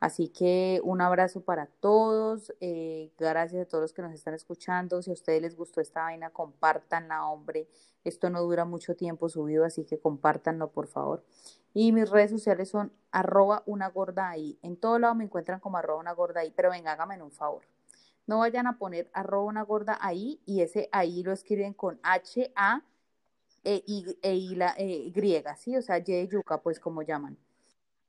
[0.00, 2.52] Así que un abrazo para todos.
[2.60, 5.02] Eh, gracias a todos los que nos están escuchando.
[5.02, 7.68] Si a ustedes les gustó esta vaina, compártanla, hombre.
[8.04, 11.24] Esto no dura mucho tiempo subido, así que compártanlo, por favor.
[11.74, 14.58] Y mis redes sociales son arroba una gorda ahí.
[14.62, 17.66] En todo lado me encuentran como arroba una gorda ahí, pero venga, háganme un favor.
[18.26, 22.52] No vayan a poner arroba una gorda ahí y ese ahí lo escriben con H,
[22.54, 22.82] A,
[23.64, 24.74] E, I, e, I la,
[25.12, 25.76] griega, ¿sí?
[25.76, 27.36] O sea, Y de yuca, pues como llaman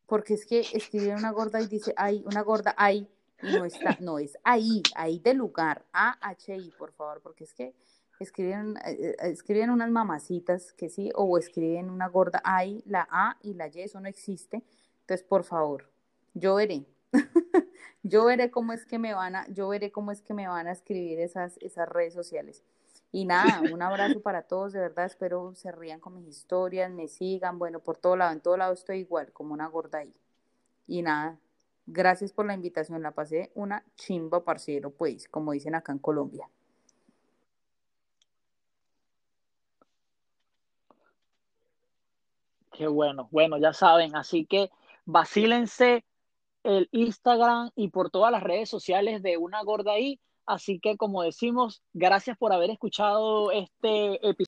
[0.10, 3.08] porque es que escribe una gorda y dice, hay una gorda, hay,
[3.44, 7.76] y no está, no es ahí, ahí de lugar, A-H-I, por favor, porque es que
[8.20, 13.38] escriben, eh, eh, escriben unas mamacitas que sí, o escriben una gorda, hay, la A
[13.44, 14.64] y la Y, eso no existe,
[15.02, 15.88] entonces, por favor,
[16.34, 16.86] yo veré,
[18.04, 20.68] yo veré cómo es que me van a, yo veré cómo es que me van
[20.68, 22.64] a escribir esas, esas redes sociales.
[23.12, 27.08] Y nada, un abrazo para todos, de verdad, espero se rían con mis historias, me
[27.08, 30.14] sigan, bueno, por todo lado, en todo lado estoy igual, como una gorda ahí.
[30.86, 31.40] Y nada,
[31.88, 36.48] gracias por la invitación, la pasé una chimba, parcero, pues, como dicen acá en Colombia.
[42.72, 44.70] Qué bueno, bueno, ya saben, así que
[45.06, 46.06] vacílense
[46.64, 50.20] el Instagram y por todas las redes sociales de una gorda ahí
[50.50, 54.36] Así que como decimos, gracias por haber escuchado este episodio.